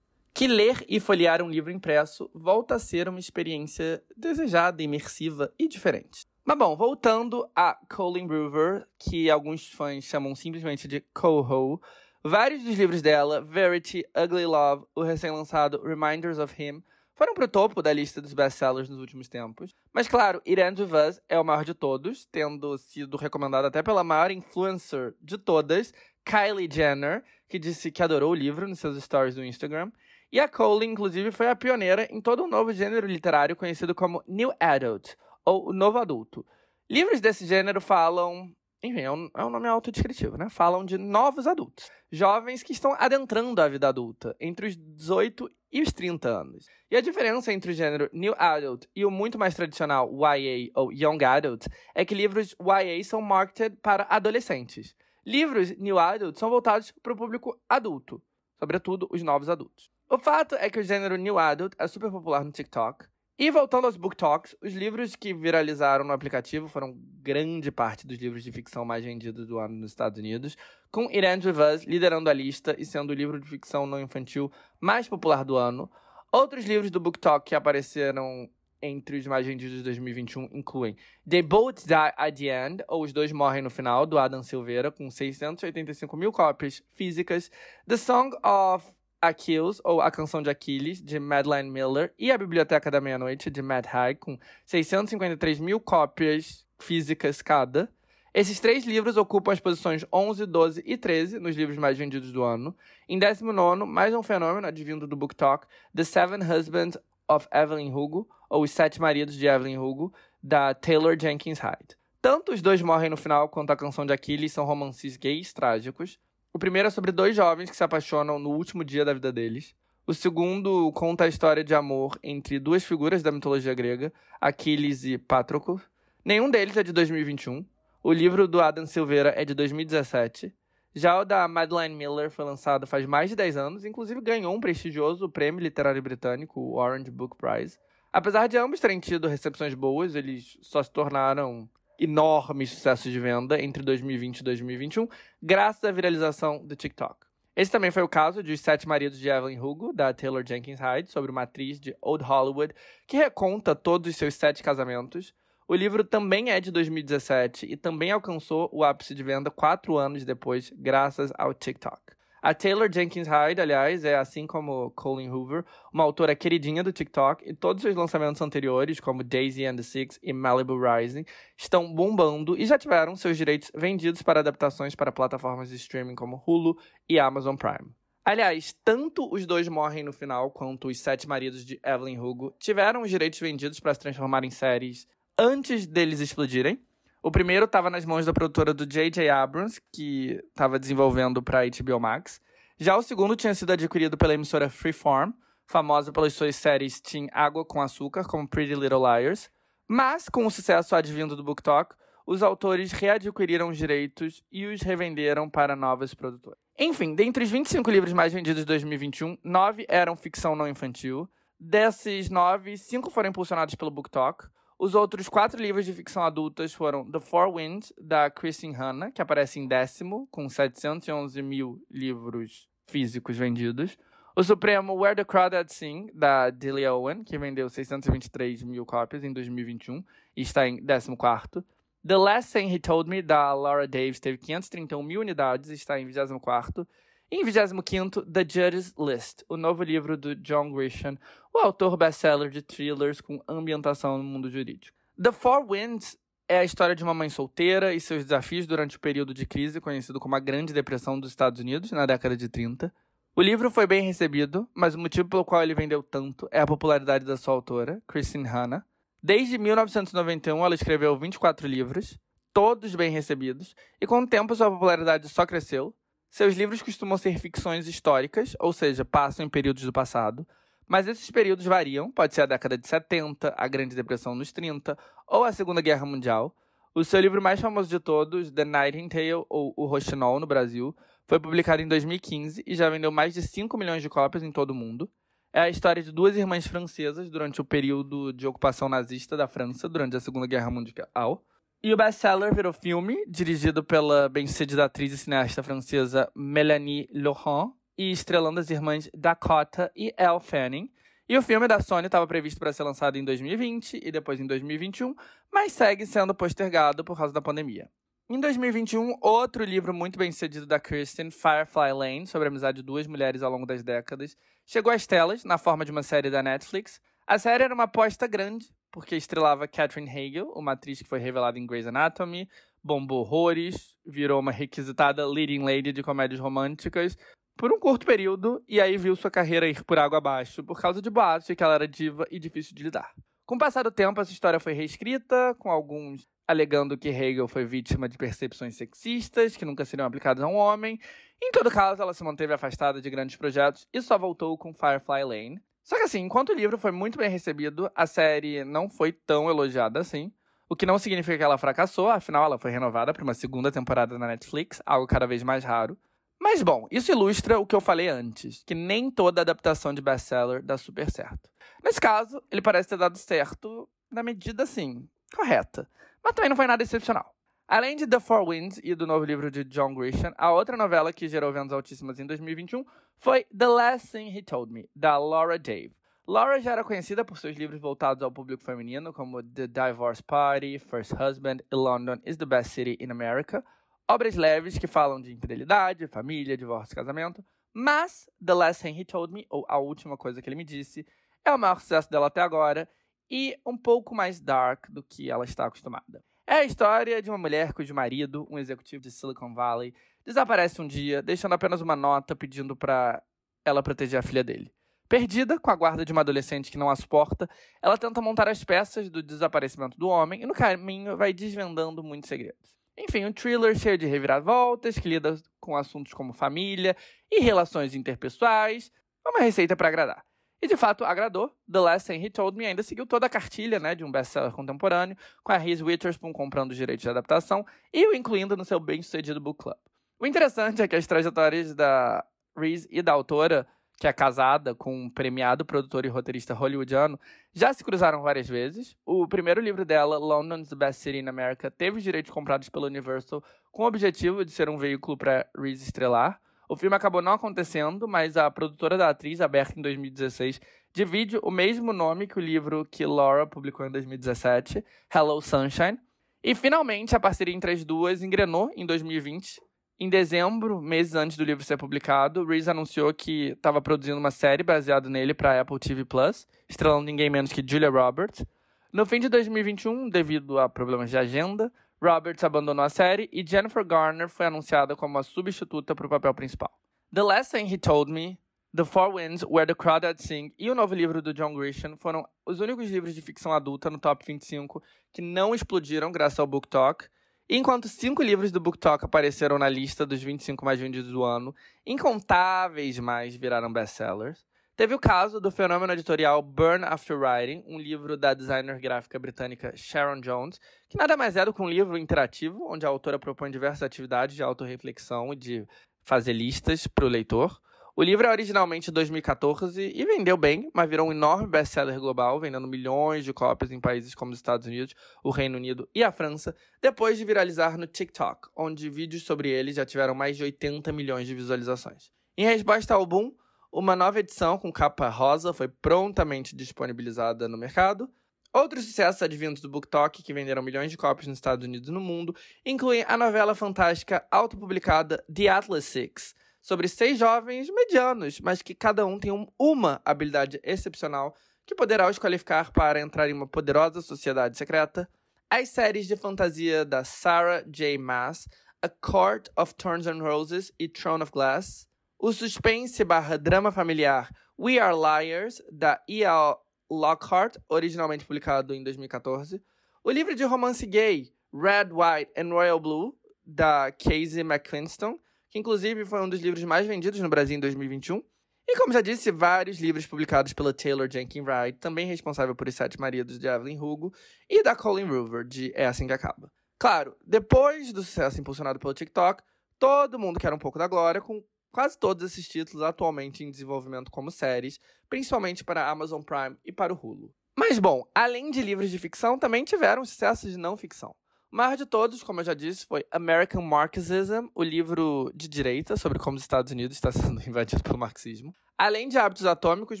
[0.32, 5.68] que ler e folhear um livro impresso volta a ser uma experiência desejada, imersiva e
[5.68, 6.26] diferente.
[6.48, 11.82] Mas bom, voltando a Colin River, que alguns fãs chamam simplesmente de Coho,
[12.22, 16.84] vários dos livros dela, Verity, Ugly Love, o recém-lançado Reminders of Him,
[17.16, 19.74] foram pro topo da lista dos best-sellers nos últimos tempos.
[19.92, 23.82] Mas claro, It Ends With Us é o maior de todos, tendo sido recomendado até
[23.82, 25.92] pela maior influencer de todas,
[26.24, 29.90] Kylie Jenner, que disse que adorou o livro nos seus stories do Instagram.
[30.30, 34.22] E a Cole, inclusive, foi a pioneira em todo um novo gênero literário conhecido como
[34.28, 35.16] New Adult,
[35.46, 36.44] ou Novo Adulto.
[36.90, 40.48] Livros desse gênero falam enfim, é um, é um nome autodescritivo, né?
[40.50, 41.90] Falam de novos adultos.
[42.10, 46.66] Jovens que estão adentrando a vida adulta, entre os 18 e os 30 anos.
[46.90, 50.92] E a diferença entre o gênero New Adult e o muito mais tradicional YA ou
[50.92, 54.94] Young Adult é que livros YA são marketed para adolescentes.
[55.24, 58.22] Livros New Adult são voltados para o público adulto,
[58.60, 59.90] sobretudo os novos adultos.
[60.08, 63.06] O fato é que o gênero New Adult é super popular no TikTok,
[63.38, 68.16] e voltando aos book talks, os livros que viralizaram no aplicativo foram grande parte dos
[68.18, 70.56] livros de ficção mais vendidos do ano nos Estados Unidos,
[70.90, 74.00] com It Ends With Us liderando a lista e sendo o livro de ficção não
[74.00, 75.90] infantil mais popular do ano.
[76.32, 78.48] Outros livros do Book Talk que apareceram
[78.80, 80.96] entre os mais vendidos de 2021 incluem
[81.28, 84.90] They Both Die at the End, ou Os Dois Morrem no Final, do Adam Silveira,
[84.90, 87.50] com 685 mil cópias físicas,
[87.86, 88.86] The Song of
[89.26, 93.62] Achilles, ou A Canção de Aquiles, de Madeline Miller, e A Biblioteca da Meia-Noite, de
[93.62, 97.90] Matt Haig, com 653 mil cópias físicas cada.
[98.34, 102.42] Esses três livros ocupam as posições 11, 12 e 13 nos livros mais vendidos do
[102.42, 102.76] ano.
[103.08, 108.28] Em 19, mais um fenômeno advindo do Book Talk, The Seven Husbands of Evelyn Hugo,
[108.50, 110.12] ou Os Sete Maridos de Evelyn Hugo,
[110.42, 111.96] da Taylor Jenkins Hyde.
[112.20, 116.18] Tanto os dois morrem no final quanto a canção de Aquiles são romances gays trágicos.
[116.52, 119.74] O primeiro é sobre dois jovens que se apaixonam no último dia da vida deles.
[120.06, 125.18] O segundo conta a história de amor entre duas figuras da mitologia grega, Aquiles e
[125.18, 125.82] Patroclus.
[126.24, 127.64] Nenhum deles é de 2021.
[128.02, 130.54] O livro do Adam Silveira é de 2017.
[130.94, 134.60] Já o da Madeline Miller foi lançado faz mais de 10 anos, inclusive ganhou um
[134.60, 137.78] prestigioso prêmio literário britânico, o Orange Book Prize.
[138.12, 141.68] Apesar de ambos terem tido recepções boas, eles só se tornaram
[141.98, 145.08] enormes sucessos de venda entre 2020 e 2021,
[145.42, 147.26] graças à viralização do TikTok.
[147.56, 150.78] Esse também foi o caso de Os Sete Maridos de Evelyn Hugo, da Taylor Jenkins
[150.78, 152.74] Hyde, sobre uma atriz de Old Hollywood
[153.06, 155.32] que reconta todos os seus sete casamentos.
[155.66, 160.24] O livro também é de 2017 e também alcançou o ápice de venda quatro anos
[160.24, 162.15] depois, graças ao TikTok.
[162.46, 167.42] A Taylor Jenkins Hyde, aliás, é assim como Colin Hoover, uma autora queridinha do TikTok,
[167.44, 171.24] e todos os lançamentos anteriores, como Daisy and the Six e Malibu Rising,
[171.58, 176.40] estão bombando e já tiveram seus direitos vendidos para adaptações para plataformas de streaming como
[176.46, 176.78] Hulu
[177.08, 177.90] e Amazon Prime.
[178.24, 183.02] Aliás, tanto os dois morrem no final quanto os sete maridos de Evelyn Hugo tiveram
[183.02, 186.80] os direitos vendidos para se transformar em séries antes deles explodirem.
[187.26, 189.28] O primeiro estava nas mãos da produtora do J.J.
[189.28, 192.40] Abrams, que estava desenvolvendo para HBO Max.
[192.78, 195.32] Já o segundo tinha sido adquirido pela emissora Freeform,
[195.66, 199.50] famosa pelas suas séries Teen Água com Açúcar, como Pretty Little Liars.
[199.88, 204.80] Mas, com o sucesso advindo do Book Talk, os autores readquiriram os direitos e os
[204.82, 206.60] revenderam para novas produtoras.
[206.78, 211.28] Enfim, dentre os 25 livros mais vendidos de 2021, nove eram ficção não infantil.
[211.58, 214.46] Desses nove, cinco foram impulsionados pelo Book Talk.
[214.78, 219.22] Os outros quatro livros de ficção adultas foram The Four Winds, da Kristen Hanna, que
[219.22, 223.96] aparece em décimo, com 711 mil livros físicos vendidos.
[224.36, 229.32] O Supremo Where the Crawdads Sing, da Delia Owen, que vendeu 623 mil cópias em
[229.32, 230.04] 2021
[230.36, 231.64] e está em 14.
[232.06, 235.98] The Last Thing He Told Me, da Laura Davis, teve 531 mil unidades e está
[235.98, 236.86] em 24.
[237.28, 241.18] Em 25, The Judge's List, o novo livro do John Grisham,
[241.52, 244.96] o autor best-seller de thrillers com ambientação no mundo jurídico.
[245.20, 246.16] The Four Winds
[246.48, 249.80] é a história de uma mãe solteira e seus desafios durante o período de crise
[249.80, 252.94] conhecido como a Grande Depressão dos Estados Unidos, na década de 30.
[253.34, 256.66] O livro foi bem recebido, mas o motivo pelo qual ele vendeu tanto é a
[256.66, 258.86] popularidade da sua autora, Christine Hanna.
[259.20, 262.16] Desde 1991, ela escreveu 24 livros,
[262.52, 265.92] todos bem recebidos, e com o tempo sua popularidade só cresceu,
[266.30, 270.46] seus livros costumam ser ficções históricas, ou seja, passam em períodos do passado,
[270.86, 274.96] mas esses períodos variam, pode ser a década de 70, a Grande Depressão nos 30
[275.26, 276.54] ou a Segunda Guerra Mundial.
[276.94, 280.96] O seu livro mais famoso de todos, The Nightingale, ou O Roxinol, no Brasil,
[281.26, 284.70] foi publicado em 2015 e já vendeu mais de 5 milhões de cópias em todo
[284.70, 285.10] o mundo.
[285.52, 289.88] É a história de duas irmãs francesas durante o período de ocupação nazista da França,
[289.88, 291.44] durante a Segunda Guerra Mundial.
[291.82, 298.10] E o best-seller virou filme, dirigido pela bem-sucedida atriz e cineasta francesa Mélanie Laurent, e
[298.10, 300.90] estrelando as irmãs Dakota e Elle Fanning.
[301.28, 304.46] E o filme da Sony estava previsto para ser lançado em 2020 e depois em
[304.46, 305.14] 2021,
[305.52, 307.90] mas segue sendo postergado por causa da pandemia.
[308.28, 312.82] Em 2021, outro livro muito bem sucedido da Kirsten, Firefly Lane, sobre a amizade de
[312.82, 316.42] duas mulheres ao longo das décadas, chegou às telas na forma de uma série da
[316.42, 317.00] Netflix.
[317.26, 318.66] A série era uma aposta grande,
[318.96, 322.48] porque estrelava Catherine Hagel, uma atriz que foi revelada em Grey's Anatomy,
[322.82, 327.14] bombou horrores, virou uma requisitada leading lady de comédias românticas
[327.58, 331.02] por um curto período e aí viu sua carreira ir por água abaixo por causa
[331.02, 333.12] de boatos de que ela era diva e difícil de lidar.
[333.44, 337.66] Com o passar do tempo, essa história foi reescrita, com alguns alegando que Hegel foi
[337.66, 340.98] vítima de percepções sexistas que nunca seriam aplicadas a um homem.
[341.42, 345.22] Em todo caso, ela se manteve afastada de grandes projetos e só voltou com Firefly
[345.22, 349.12] Lane, só que assim, enquanto o livro foi muito bem recebido, a série não foi
[349.12, 350.32] tão elogiada assim.
[350.68, 354.18] O que não significa que ela fracassou, afinal ela foi renovada para uma segunda temporada
[354.18, 355.96] na Netflix, algo cada vez mais raro.
[356.40, 360.60] Mas bom, isso ilustra o que eu falei antes, que nem toda adaptação de best-seller
[360.60, 361.48] dá super certo.
[361.84, 365.88] Nesse caso, ele parece ter dado certo na medida, assim, correta.
[366.20, 367.32] Mas também não foi nada excepcional.
[367.68, 371.12] Além de The Four Winds e do novo livro de John Grisham, a outra novela
[371.12, 372.84] que gerou vendas altíssimas em 2021
[373.16, 375.92] foi The Last Thing He Told Me, da Laura Dave.
[376.28, 380.78] Laura já era conhecida por seus livros voltados ao público feminino, como The Divorce Party,
[380.78, 383.64] First Husband e London is the Best City in America,
[384.08, 387.44] obras leves que falam de infidelidade, família, divórcio casamento,
[387.74, 391.04] mas The Last Thing He Told Me, ou A Última Coisa Que Ele Me Disse,
[391.44, 392.88] é o maior sucesso dela até agora
[393.28, 396.22] e um pouco mais dark do que ela está acostumada.
[396.46, 399.92] É a história de uma mulher cujo marido, um executivo de Silicon Valley,
[400.24, 403.20] desaparece um dia, deixando apenas uma nota pedindo para
[403.64, 404.72] ela proteger a filha dele.
[405.08, 407.48] Perdida, com a guarda de uma adolescente que não a suporta,
[407.82, 412.28] ela tenta montar as peças do desaparecimento do homem e no caminho vai desvendando muitos
[412.28, 412.76] segredos.
[412.96, 416.96] Enfim, um thriller cheio de reviravoltas, que lida com assuntos como família
[417.30, 418.90] e relações interpessoais.
[419.26, 420.24] Uma receita para agradar.
[420.60, 421.54] E de fato agradou.
[421.70, 424.52] The Last Thing He Told Me ainda seguiu toda a cartilha né, de um best-seller
[424.52, 428.80] contemporâneo, com a Reese Witherspoon comprando os direitos de adaptação e o incluindo no seu
[428.80, 429.76] bem-sucedido book club.
[430.18, 432.24] O interessante é que as trajetórias da
[432.56, 433.66] Reese e da autora
[433.98, 437.18] que é casada com um premiado produtor e roteirista hollywoodiano,
[437.52, 438.94] já se cruzaram várias vezes.
[439.06, 443.42] O primeiro livro dela, London's Best City in America, teve os direitos comprados pela Universal
[443.72, 446.40] com o objetivo de ser um veículo para Reese estrelar.
[446.68, 450.60] O filme acabou não acontecendo, mas a produtora da atriz, aberta em 2016,
[450.92, 455.98] divide o mesmo nome que o livro que Laura publicou em 2017, Hello Sunshine.
[456.42, 459.60] E finalmente a parceria entre as duas engrenou em 2020
[459.98, 464.62] em dezembro, meses antes do livro ser publicado, Reese anunciou que estava produzindo uma série
[464.62, 468.44] baseada nele para Apple TV Plus, estrelando ninguém menos que Julia Roberts.
[468.92, 473.84] No fim de 2021, devido a problemas de agenda, Roberts abandonou a série e Jennifer
[473.84, 476.70] Garner foi anunciada como a substituta para o papel principal.
[477.12, 478.38] The Last Thing He Told Me,
[478.74, 482.26] The Four Winds, Where the Crawdads Sing e o novo livro do John Grisham foram
[482.44, 484.82] os únicos livros de ficção adulta no top 25
[485.12, 487.08] que não explodiram graças ao Book Talk
[487.48, 491.54] Enquanto cinco livros do BookTok apareceram na lista dos 25 mais vendidos do ano,
[491.86, 494.44] incontáveis mais viraram best-sellers.
[494.76, 499.74] Teve o caso do fenômeno editorial Burn After Writing, um livro da designer gráfica britânica
[499.74, 503.50] Sharon Jones, que nada mais é do que um livro interativo, onde a autora propõe
[503.50, 505.66] diversas atividades de autorreflexão e de
[506.02, 507.58] fazer listas para o leitor.
[507.96, 512.38] O livro é originalmente de 2014 e vendeu bem, mas virou um enorme best-seller global,
[512.38, 516.12] vendendo milhões de cópias em países como os Estados Unidos, o Reino Unido e a
[516.12, 520.92] França, depois de viralizar no TikTok, onde vídeos sobre ele já tiveram mais de 80
[520.92, 522.10] milhões de visualizações.
[522.36, 523.32] Em resposta ao boom,
[523.72, 528.08] uma nova edição com capa rosa foi prontamente disponibilizada no mercado.
[528.52, 532.00] Outros sucessos advindos do BookTok, que venderam milhões de cópias nos Estados Unidos e no
[532.00, 538.74] mundo, incluem a novela fantástica autopublicada The Atlas Six, sobre seis jovens medianos, mas que
[538.74, 541.36] cada um tem um, uma habilidade excepcional
[541.66, 545.08] que poderá os qualificar para entrar em uma poderosa sociedade secreta.
[545.50, 547.98] As séries de fantasia da Sarah J.
[547.98, 548.48] Maas,
[548.80, 551.86] A Court of Thorns and Roses e Throne of Glass.
[552.18, 556.56] O suspense barra drama familiar We Are Liars, da E.L.
[556.90, 559.62] Lockhart, originalmente publicado em 2014.
[560.02, 563.14] O livro de romance gay Red, White and Royal Blue,
[563.44, 565.18] da Casey McQuiston,
[565.50, 568.22] que inclusive foi um dos livros mais vendidos no Brasil em 2021.
[568.66, 572.74] E como já disse, vários livros publicados pela Taylor Jenkins Wright, também responsável por Os
[572.74, 574.12] Sete Maridos de Evelyn Hugo,
[574.48, 576.50] e da Colin Hoover, de É Assim Que Acaba.
[576.78, 579.42] Claro, depois do sucesso impulsionado pelo TikTok,
[579.78, 581.44] todo mundo quer um pouco da glória, com
[581.76, 586.72] quase todos esses títulos atualmente em desenvolvimento como séries, principalmente para a Amazon Prime e
[586.72, 587.30] para o Hulu.
[587.54, 591.14] Mas bom, além de livros de ficção, também tiveram sucessos de não ficção.
[591.52, 595.98] O maior de todos, como eu já disse, foi American Marxism, o livro de direita
[595.98, 598.56] sobre como os Estados Unidos está sendo invadido pelo marxismo.
[598.78, 600.00] Além de Hábitos Atômicos,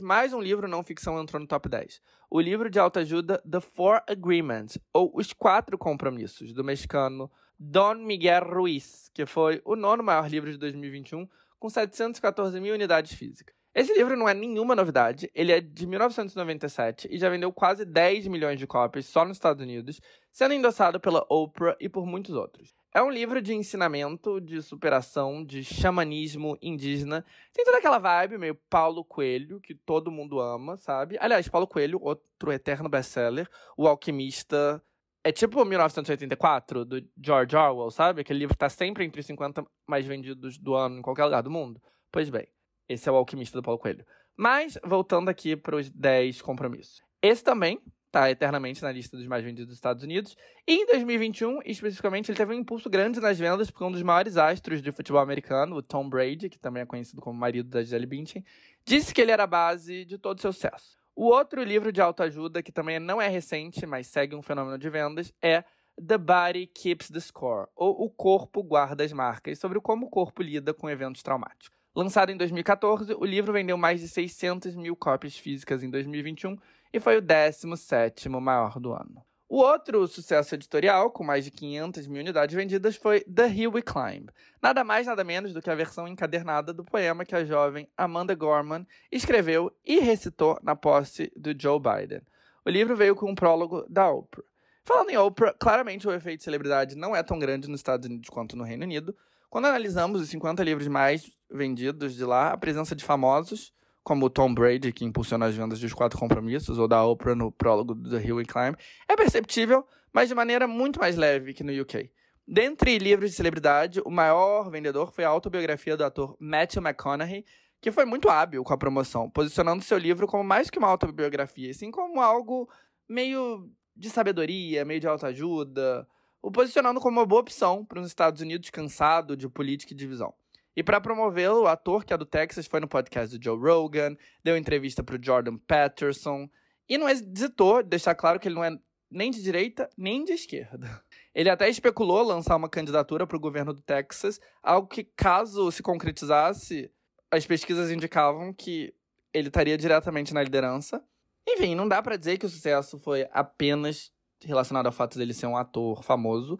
[0.00, 2.00] mais um livro não ficção entrou no top 10.
[2.30, 8.44] O livro de autoajuda The Four Agreements, ou Os Quatro Compromissos, do mexicano Don Miguel
[8.44, 11.28] Ruiz, que foi o nono maior livro de 2021,
[11.66, 13.54] com 714 mil unidades físicas.
[13.74, 18.28] Esse livro não é nenhuma novidade, ele é de 1997 e já vendeu quase 10
[18.28, 20.00] milhões de cópias só nos Estados Unidos,
[20.32, 22.74] sendo endossado pela Oprah e por muitos outros.
[22.94, 27.22] É um livro de ensinamento, de superação, de xamanismo indígena.
[27.52, 31.18] Tem toda aquela vibe meio Paulo Coelho, que todo mundo ama, sabe?
[31.20, 33.46] Aliás, Paulo Coelho, outro eterno best-seller,
[33.76, 34.82] O Alquimista.
[35.26, 38.20] É tipo 1984, do George Orwell, sabe?
[38.20, 41.42] Aquele livro que tá sempre entre os 50 mais vendidos do ano em qualquer lugar
[41.42, 41.82] do mundo.
[42.12, 42.46] Pois bem,
[42.88, 44.06] esse é o Alquimista do Paulo Coelho.
[44.36, 47.02] Mas, voltando aqui para os 10 compromissos.
[47.20, 50.36] Esse também está eternamente na lista dos mais vendidos dos Estados Unidos.
[50.64, 54.36] E em 2021, especificamente, ele teve um impulso grande nas vendas porque um dos maiores
[54.36, 58.06] astros de futebol americano, o Tom Brady, que também é conhecido como marido da Gisele
[58.06, 58.44] Bündchen,
[58.84, 60.96] disse que ele era a base de todo o seu sucesso.
[61.18, 64.90] O outro livro de autoajuda, que também não é recente, mas segue um fenômeno de
[64.90, 65.64] vendas, é
[65.96, 70.42] The Body Keeps the Score, ou O Corpo Guarda as Marcas, sobre como o corpo
[70.42, 71.70] lida com eventos traumáticos.
[71.94, 76.54] Lançado em 2014, o livro vendeu mais de 600 mil cópias físicas em 2021
[76.92, 79.24] e foi o 17º maior do ano.
[79.48, 83.82] O outro sucesso editorial, com mais de 500 mil unidades vendidas, foi The Hill We
[83.82, 84.28] Climb.
[84.60, 88.34] Nada mais, nada menos do que a versão encadernada do poema que a jovem Amanda
[88.34, 92.22] Gorman escreveu e recitou na posse do Joe Biden.
[92.64, 94.42] O livro veio com um prólogo da Oprah.
[94.84, 98.28] Falando em Oprah, claramente o efeito de celebridade não é tão grande nos Estados Unidos
[98.28, 99.16] quanto no Reino Unido.
[99.48, 103.72] Quando analisamos os 50 livros mais vendidos de lá, a presença de famosos
[104.06, 107.92] como Tom Brady, que impulsiona as vendas dos quatro compromissos, ou da Oprah no prólogo
[107.92, 108.76] do The Hill We Climb,
[109.08, 112.08] é perceptível, mas de maneira muito mais leve que no UK.
[112.46, 117.44] Dentre livros de celebridade, o maior vendedor foi a autobiografia do ator Matthew McConaughey,
[117.80, 121.68] que foi muito hábil com a promoção, posicionando seu livro como mais que uma autobiografia,
[121.68, 122.70] assim como algo
[123.08, 126.06] meio de sabedoria, meio de autoajuda,
[126.40, 130.32] o posicionando como uma boa opção para os Estados Unidos cansado de política e divisão.
[130.76, 134.14] E para promovê-lo, o ator que é do Texas foi no podcast do Joe Rogan,
[134.44, 136.50] deu entrevista para o Jordan Peterson
[136.86, 138.78] e não hesitou deixar claro que ele não é
[139.10, 141.02] nem de direita nem de esquerda.
[141.34, 145.82] Ele até especulou lançar uma candidatura para o governo do Texas, algo que, caso se
[145.82, 146.90] concretizasse,
[147.30, 148.94] as pesquisas indicavam que
[149.34, 151.04] ele estaria diretamente na liderança.
[151.46, 154.10] Enfim, não dá para dizer que o sucesso foi apenas
[154.42, 156.58] relacionado ao fato dele ser um ator famoso.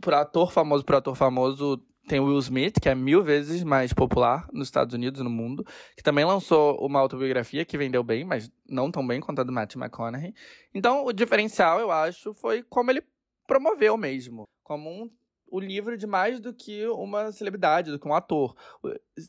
[0.00, 3.92] Por ator famoso por ator famoso, tem o Will Smith, que é mil vezes mais
[3.92, 5.64] popular nos Estados Unidos e no mundo,
[5.96, 9.52] que também lançou uma autobiografia que vendeu bem, mas não tão bem quanto a do
[9.52, 10.34] Matthew McConaughey.
[10.74, 13.02] Então, o diferencial, eu acho, foi como ele
[13.46, 15.10] promoveu mesmo, como um,
[15.52, 18.56] o livro de mais do que uma celebridade, do que um ator.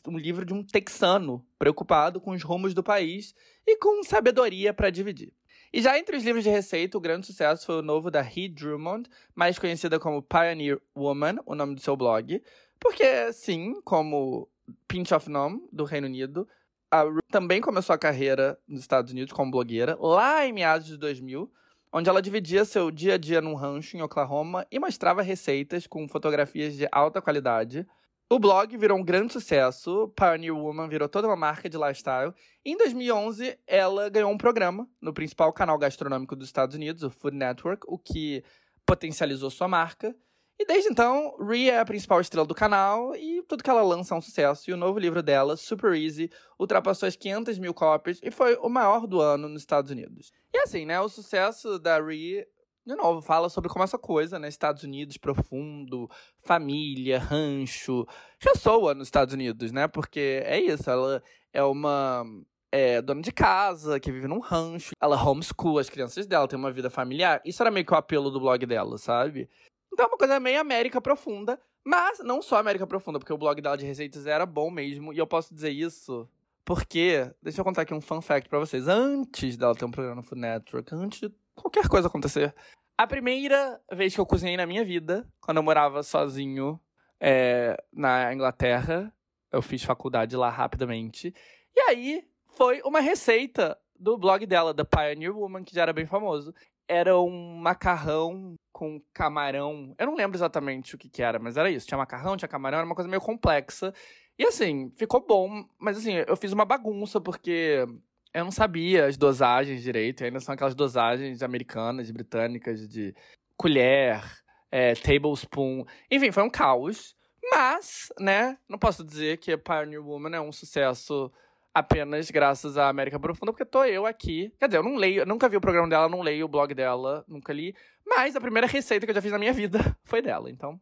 [0.07, 3.35] Um livro de um texano preocupado com os rumos do país
[3.67, 5.33] e com sabedoria para dividir.
[5.73, 8.47] E já entre os livros de receita, o grande sucesso foi o novo da He
[8.47, 12.41] Drummond, mais conhecida como Pioneer Woman, o nome do seu blog,
[12.83, 14.49] porque, sim, como
[14.87, 16.45] Pinch of Nom, do Reino Unido,
[16.91, 20.97] a Ru também começou a carreira nos Estados Unidos como blogueira, lá em meados de
[20.97, 21.49] 2000,
[21.91, 26.07] onde ela dividia seu dia a dia num rancho em Oklahoma e mostrava receitas com
[26.09, 27.87] fotografias de alta qualidade.
[28.29, 32.33] O blog virou um grande sucesso, Pioneer Woman virou toda uma marca de lifestyle.
[32.65, 37.09] E em 2011, ela ganhou um programa no principal canal gastronômico dos Estados Unidos, o
[37.09, 38.43] Food Network, o que
[38.85, 40.15] potencializou sua marca.
[40.63, 44.15] E desde então, Rhea é a principal estrela do canal e tudo que ela lança
[44.15, 44.69] é um sucesso.
[44.69, 48.69] E o novo livro dela, Super Easy, ultrapassou as 500 mil cópias e foi o
[48.69, 50.31] maior do ano nos Estados Unidos.
[50.53, 52.47] E assim, né, o sucesso da Rhea,
[52.87, 58.07] de novo, fala sobre como essa coisa, né, Estados Unidos profundo, família, rancho,
[58.39, 62.25] ressoa nos Estados Unidos, né, porque é isso, ela é uma
[62.71, 64.93] é, dona de casa, que vive num rancho.
[64.99, 67.39] Ela homeschool as crianças dela, tem uma vida familiar.
[67.45, 69.47] Isso era meio que o apelo do blog dela, sabe?
[69.93, 71.59] Então é uma coisa meio América Profunda.
[71.85, 75.13] Mas não só América Profunda, porque o blog dela de receitas era bom mesmo.
[75.13, 76.27] E eu posso dizer isso
[76.65, 78.87] porque, deixa eu contar aqui um fun fact pra vocês.
[78.87, 82.55] Antes dela ter um programa no Food Network, antes de qualquer coisa acontecer,
[82.97, 86.79] a primeira vez que eu cozinhei na minha vida, quando eu morava sozinho
[87.19, 89.13] é, na Inglaterra,
[89.51, 91.33] eu fiz faculdade lá rapidamente.
[91.75, 92.25] E aí
[92.55, 96.53] foi uma receita do blog dela, The Pioneer Woman, que já era bem famoso.
[96.87, 99.95] Era um macarrão com camarão.
[99.97, 101.87] Eu não lembro exatamente o que, que era, mas era isso.
[101.87, 103.93] Tinha macarrão, tinha camarão, era uma coisa meio complexa.
[104.37, 107.85] E assim, ficou bom, mas assim, eu fiz uma bagunça porque
[108.33, 113.15] eu não sabia as dosagens direito, e ainda são aquelas dosagens americanas, britânicas, de
[113.55, 114.23] colher,
[114.71, 115.85] é, tablespoon.
[116.09, 117.15] Enfim, foi um caos.
[117.51, 121.31] Mas, né, não posso dizer que Pioneer Woman é um sucesso
[121.73, 124.53] apenas graças à América Profunda, porque tô eu aqui.
[124.59, 126.73] Quer dizer, eu não leio, eu nunca vi o programa dela, não leio o blog
[126.73, 127.75] dela, nunca li.
[128.05, 130.79] Mas a primeira receita que eu já fiz na minha vida foi dela, então.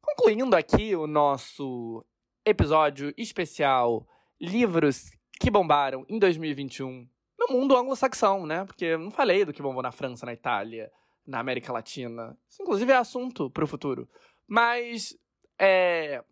[0.00, 2.04] Concluindo aqui o nosso
[2.46, 4.06] episódio especial
[4.40, 5.10] Livros
[5.40, 7.08] que bombaram em 2021
[7.50, 8.64] no mundo anglo-saxão, né?
[8.64, 10.90] Porque eu não falei do que bombou na França, na Itália,
[11.26, 12.36] na América Latina.
[12.48, 14.08] Isso, inclusive, é assunto para o futuro.
[14.46, 15.16] Mas,
[15.58, 16.24] é,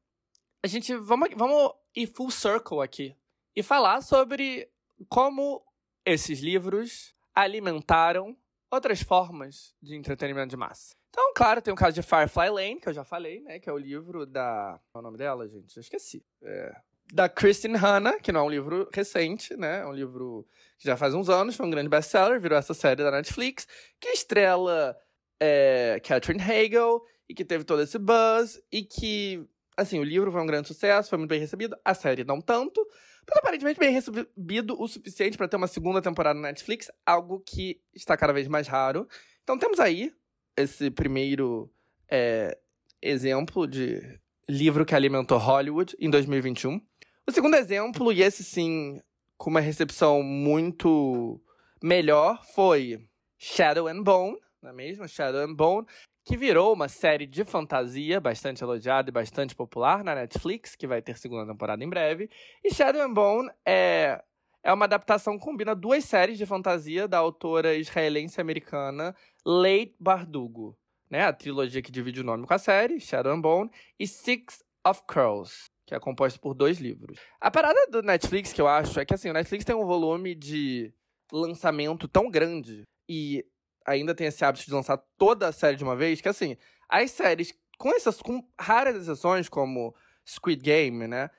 [0.62, 3.16] a gente, vamos, vamos ir full circle aqui
[3.54, 4.68] e falar sobre
[5.08, 5.62] como
[6.04, 8.36] esses livros alimentaram
[8.70, 10.94] outras formas de entretenimento de massa.
[11.10, 13.58] Então, claro, tem o caso de Firefly Lane, que eu já falei, né?
[13.58, 14.78] Que é o livro da.
[14.90, 15.76] Qual é o nome dela, gente?
[15.76, 16.24] Eu esqueci.
[16.42, 16.76] É...
[17.12, 19.80] Da Kristen Hanna, que não é um livro recente, né?
[19.80, 20.46] É um livro
[20.78, 23.66] que já faz uns anos, foi um grande best-seller, virou essa série da Netflix,
[23.98, 24.96] que estrela
[25.40, 29.46] é, Catherine Hagel, e que teve todo esse buzz, e que
[29.78, 32.84] assim, o livro foi um grande sucesso, foi muito bem recebido, a série não tanto,
[33.28, 37.80] mas aparentemente bem recebido o suficiente para ter uma segunda temporada na Netflix, algo que
[37.94, 39.06] está cada vez mais raro.
[39.44, 40.12] Então temos aí
[40.56, 41.70] esse primeiro
[42.10, 42.58] é,
[43.00, 44.02] exemplo de
[44.48, 46.80] livro que alimentou Hollywood em 2021.
[47.28, 49.02] O segundo exemplo, e esse sim
[49.36, 51.38] com uma recepção muito
[51.82, 53.06] melhor, foi
[53.36, 55.06] Shadow and Bone, não é mesmo?
[55.06, 55.86] Shadow and Bone,
[56.24, 61.02] que virou uma série de fantasia bastante elogiada e bastante popular na Netflix, que vai
[61.02, 62.30] ter segunda temporada em breve.
[62.64, 64.24] E Shadow and Bone é,
[64.62, 69.14] é uma adaptação que combina duas séries de fantasia da autora israelense-americana
[69.44, 70.78] Leigh Bardugo.
[71.10, 71.24] Né?
[71.24, 73.70] A trilogia que divide o nome com a série, Shadow and Bone,
[74.00, 77.18] e Six of Crows, que é composta por dois livros.
[77.40, 80.34] A parada do Netflix que eu acho é que assim, o Netflix tem um volume
[80.34, 80.92] de
[81.32, 83.42] lançamento tão grande e
[83.86, 86.58] ainda tem esse hábito de lançar toda a série de uma vez, que assim,
[86.90, 89.94] as séries, com essas, com raras exceções, como
[90.28, 91.30] Squid Game, né?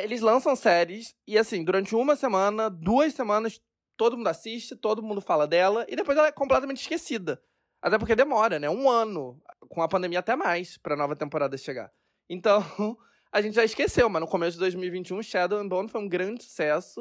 [0.00, 3.60] Eles lançam séries e assim, durante uma semana, duas semanas,
[3.96, 7.42] todo mundo assiste, todo mundo fala dela, e depois ela é completamente esquecida.
[7.82, 8.70] Até porque demora, né?
[8.70, 11.90] Um ano, com a pandemia até mais, pra nova temporada chegar.
[12.28, 12.62] Então,
[13.32, 16.44] a gente já esqueceu, mas no começo de 2021, Shadow and Bone foi um grande
[16.44, 17.00] sucesso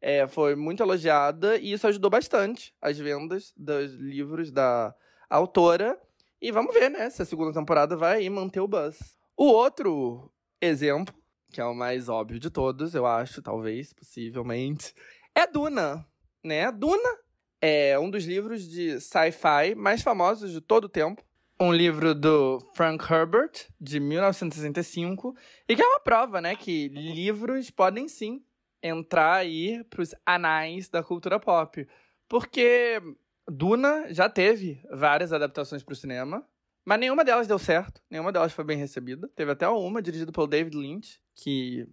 [0.00, 4.94] é, foi muito elogiada e isso ajudou bastante as vendas dos livros da
[5.28, 6.00] autora.
[6.40, 9.18] E vamos ver, né, se a segunda temporada vai manter o buzz.
[9.36, 11.14] O outro exemplo,
[11.52, 14.94] que é o mais óbvio de todos, eu acho, talvez, possivelmente,
[15.34, 16.06] é Duna,
[16.42, 16.72] né?
[16.72, 17.18] Duna
[17.60, 21.22] é um dos livros de sci-fi mais famosos de todo o tempo.
[21.62, 25.36] Um livro do Frank Herbert, de 1965,
[25.68, 28.42] e que é uma prova, né, que livros podem sim
[28.82, 31.86] entrar aí pros anais da cultura pop.
[32.26, 32.98] Porque
[33.46, 36.42] Duna já teve várias adaptações para o cinema,
[36.82, 39.28] mas nenhuma delas deu certo, nenhuma delas foi bem recebida.
[39.36, 41.86] Teve até uma dirigida pelo David Lynch, que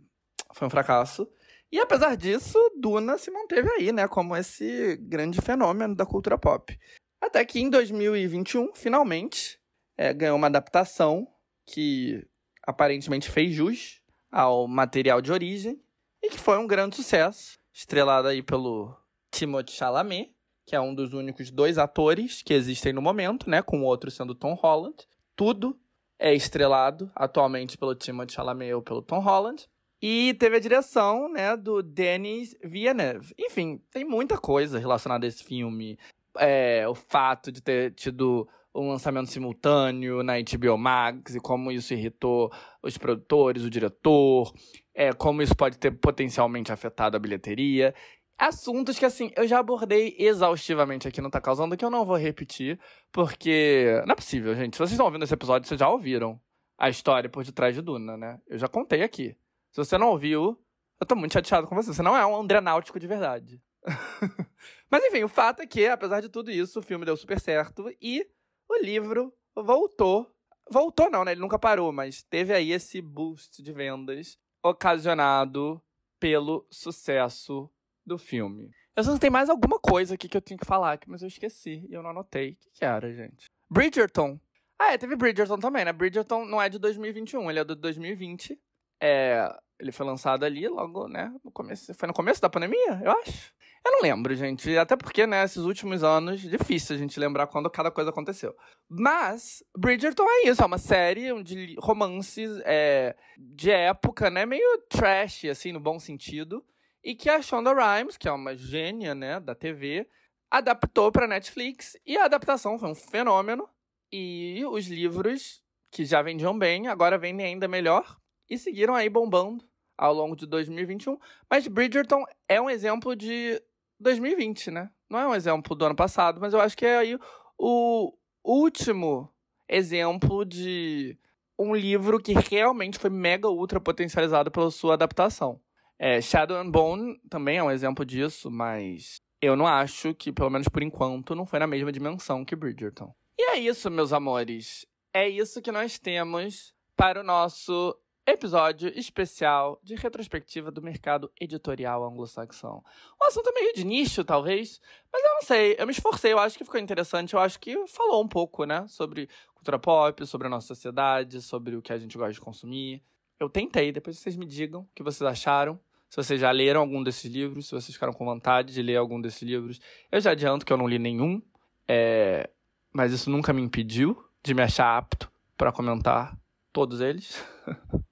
[0.54, 1.30] foi um fracasso.
[1.70, 6.80] E apesar disso, Duna se manteve aí, né, como esse grande fenômeno da cultura pop.
[7.22, 9.60] Até que em 2021, finalmente,
[9.98, 11.28] é, ganhou uma adaptação
[11.66, 12.26] que
[12.64, 14.02] aparentemente fez jus
[14.32, 15.82] ao material de origem
[16.22, 18.96] e que foi um grande sucesso, estrelada aí pelo
[19.32, 20.34] Timothée Chalamet,
[20.66, 24.12] que é um dos únicos dois atores que existem no momento, né, com o outro
[24.12, 25.08] sendo Tom Holland.
[25.36, 25.80] Tudo
[26.20, 29.68] é estrelado atualmente pelo Timothée Chalamet ou pelo Tom Holland.
[30.02, 33.34] E teve a direção, né, do Denis Villeneuve.
[33.40, 35.98] Enfim, tem muita coisa relacionada a esse filme.
[36.40, 41.94] É, o fato de ter tido um lançamento simultâneo na HBO Max e como isso
[41.94, 44.54] irritou os produtores, o diretor,
[44.94, 47.94] é, como isso pode ter potencialmente afetado a bilheteria.
[48.38, 52.16] Assuntos que, assim, eu já abordei exaustivamente aqui no Tá Causando, que eu não vou
[52.16, 52.80] repetir,
[53.12, 54.76] porque não é possível, gente.
[54.76, 56.40] Se vocês estão ouvindo esse episódio, vocês já ouviram
[56.78, 58.40] a história por detrás de Duna, né?
[58.48, 59.36] Eu já contei aqui.
[59.72, 60.56] Se você não ouviu,
[61.02, 61.92] eu tô muito chateado com você.
[61.92, 63.60] Você não é um André Náutico de verdade.
[64.90, 67.94] Mas enfim, o fato é que, apesar de tudo isso, o filme deu super certo
[68.02, 68.26] e
[68.70, 70.32] o livro voltou.
[70.70, 71.32] Voltou não, né?
[71.32, 75.82] Ele nunca parou, mas teve aí esse boost de vendas ocasionado
[76.20, 77.70] pelo sucesso
[78.06, 78.72] do filme.
[78.96, 81.86] Eu que tem mais alguma coisa aqui que eu tenho que falar, mas eu esqueci
[81.88, 82.54] e eu não anotei.
[82.54, 83.46] O que, que era, gente?
[83.70, 84.40] Bridgerton.
[84.80, 85.94] Ah, é, teve Bridgerton também, né?
[85.94, 88.60] Bridgerton não é de 2021, ele é de 2020.
[89.00, 91.32] É, ele foi lançado ali logo, né?
[91.44, 93.54] No começo, foi no começo da pandemia, eu acho.
[93.88, 94.78] Eu não lembro, gente.
[94.78, 98.54] Até porque, né, esses últimos anos, difícil a gente lembrar quando cada coisa aconteceu.
[98.90, 104.46] Mas, Bridgerton é isso, é uma série de romances é, de época, né?
[104.46, 106.66] Meio trash, assim, no bom sentido.
[107.02, 110.06] E que a Shonda Rhimes, que é uma gênia, né, da TV,
[110.52, 111.96] adaptou pra Netflix.
[112.06, 113.70] E a adaptação foi um fenômeno.
[114.12, 118.18] E os livros, que já vendiam bem, agora vendem ainda melhor.
[118.50, 119.64] E seguiram aí bombando
[119.98, 121.18] ao longo de 2021.
[121.50, 123.62] Mas Bridgerton é um exemplo de
[124.00, 124.90] 2020, né?
[125.10, 127.20] Não é um exemplo do ano passado, mas eu acho que é aí
[127.58, 129.30] o último
[129.68, 131.18] exemplo de
[131.58, 135.60] um livro que realmente foi mega ultra potencializado pela sua adaptação.
[136.00, 140.50] É, Shadow and Bone também é um exemplo disso, mas eu não acho que, pelo
[140.50, 143.14] menos por enquanto, não foi na mesma dimensão que Bridgerton.
[143.38, 144.86] E é isso, meus amores.
[145.14, 147.98] É isso que nós temos para o nosso
[148.28, 152.84] episódio especial de retrospectiva do mercado editorial anglo-saxão.
[153.22, 156.58] Um assunto meio de nicho, talvez, mas eu não sei, eu me esforcei, eu acho
[156.58, 160.50] que ficou interessante, eu acho que falou um pouco, né, sobre cultura pop, sobre a
[160.50, 163.02] nossa sociedade, sobre o que a gente gosta de consumir.
[163.40, 165.80] Eu tentei, depois vocês me digam o que vocês acharam.
[166.10, 169.20] Se vocês já leram algum desses livros, se vocês ficaram com vontade de ler algum
[169.20, 169.80] desses livros.
[170.10, 171.42] Eu já adianto que eu não li nenhum,
[171.88, 172.50] é...
[172.94, 176.38] mas isso nunca me impediu de me achar apto para comentar
[176.78, 177.44] todos eles.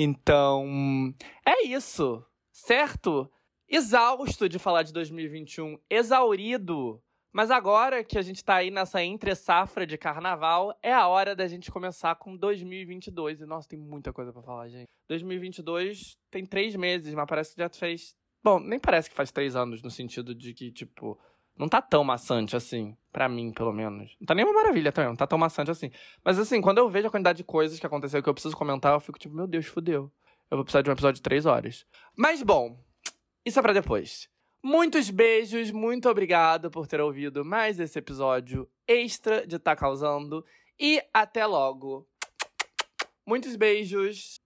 [0.00, 1.12] Então,
[1.44, 3.28] é isso, certo?
[3.68, 7.02] Exausto de falar de 2021, exaurido.
[7.32, 11.48] Mas agora que a gente tá aí nessa entre-safra de carnaval, é a hora da
[11.48, 13.40] gente começar com 2022.
[13.40, 14.86] E, nossa, tem muita coisa para falar, gente.
[15.08, 18.14] 2022 tem três meses, mas parece que já fez.
[18.40, 21.18] Bom, nem parece que faz três anos, no sentido de que, tipo,
[21.58, 22.96] não tá tão maçante assim.
[23.12, 24.16] para mim, pelo menos.
[24.20, 25.90] Não tá nem uma maravilha também, não tá tão maçante assim.
[26.24, 28.94] Mas assim, quando eu vejo a quantidade de coisas que aconteceu que eu preciso comentar,
[28.94, 30.10] eu fico tipo, meu Deus, fudeu.
[30.50, 31.84] Eu vou precisar de um episódio de três horas.
[32.16, 32.78] Mas bom,
[33.44, 34.28] isso é pra depois.
[34.62, 40.44] Muitos beijos, muito obrigado por ter ouvido mais esse episódio extra de Tá Causando.
[40.78, 42.06] E até logo.
[43.26, 44.40] Muitos beijos.